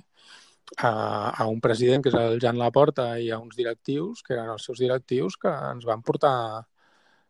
a, 0.78 0.90
a 1.32 1.48
un 1.48 1.60
president 1.64 2.04
que 2.04 2.12
és 2.12 2.18
el 2.20 2.40
Jan 2.44 2.60
Laporta 2.60 3.12
i 3.20 3.30
a 3.32 3.40
uns 3.40 3.56
directius 3.58 4.22
que 4.26 4.36
eren 4.36 4.52
els 4.54 4.66
seus 4.68 4.82
directius 4.82 5.38
que 5.42 5.50
ens 5.50 5.88
van 5.88 6.04
portar 6.06 6.36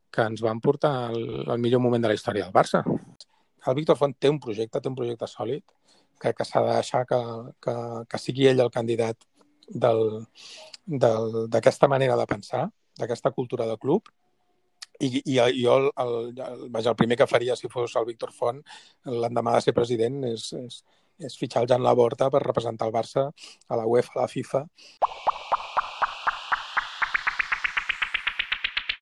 que 0.10 0.25
ens 0.25 0.41
van 0.41 0.60
portar 0.60 0.91
al, 1.10 1.19
al 1.53 1.60
millor 1.62 1.82
moment 1.84 2.01
de 2.01 2.10
la 2.10 2.15
història 2.17 2.47
del 2.47 2.53
Barça. 2.53 2.82
El 3.69 3.75
Víctor 3.77 3.97
Font 3.99 4.15
té 4.17 4.29
un 4.32 4.39
projecte, 4.41 4.82
té 4.82 4.89
un 4.89 4.95
projecte 4.97 5.27
sòlid, 5.29 5.63
crec 6.19 6.39
que 6.39 6.47
s'ha 6.47 6.63
de 6.65 6.73
deixar 6.73 7.03
que, 7.05 7.19
que, 7.62 7.75
que 8.10 8.21
sigui 8.21 8.47
ell 8.49 8.63
el 8.65 8.71
candidat 8.73 9.17
d'aquesta 10.89 11.88
manera 11.91 12.17
de 12.17 12.25
pensar, 12.25 12.63
d'aquesta 12.97 13.32
cultura 13.32 13.67
de 13.69 13.77
club, 13.77 14.10
i, 14.99 15.21
i 15.25 15.38
jo 15.63 15.75
el, 15.77 15.89
el, 16.03 16.15
vaja, 16.69 16.91
el 16.91 16.99
primer 16.99 17.17
que 17.17 17.27
faria 17.27 17.55
si 17.55 17.71
fos 17.71 17.95
el 17.99 18.07
Víctor 18.09 18.33
Font 18.35 18.62
l'endemà 19.05 19.55
de 19.55 19.65
ser 19.65 19.75
president 19.77 20.23
és, 20.29 20.51
és, 20.59 20.81
és 21.29 21.38
fitxar 21.39 21.63
el 21.63 21.71
Jan 21.71 21.85
Laborta 21.85 22.29
per 22.33 22.43
representar 22.43 22.89
el 22.89 22.95
Barça 22.95 23.29
a 23.29 23.79
la 23.79 23.88
UEFA, 23.88 24.17
a 24.17 24.25
la 24.25 24.31
FIFA. 24.31 24.65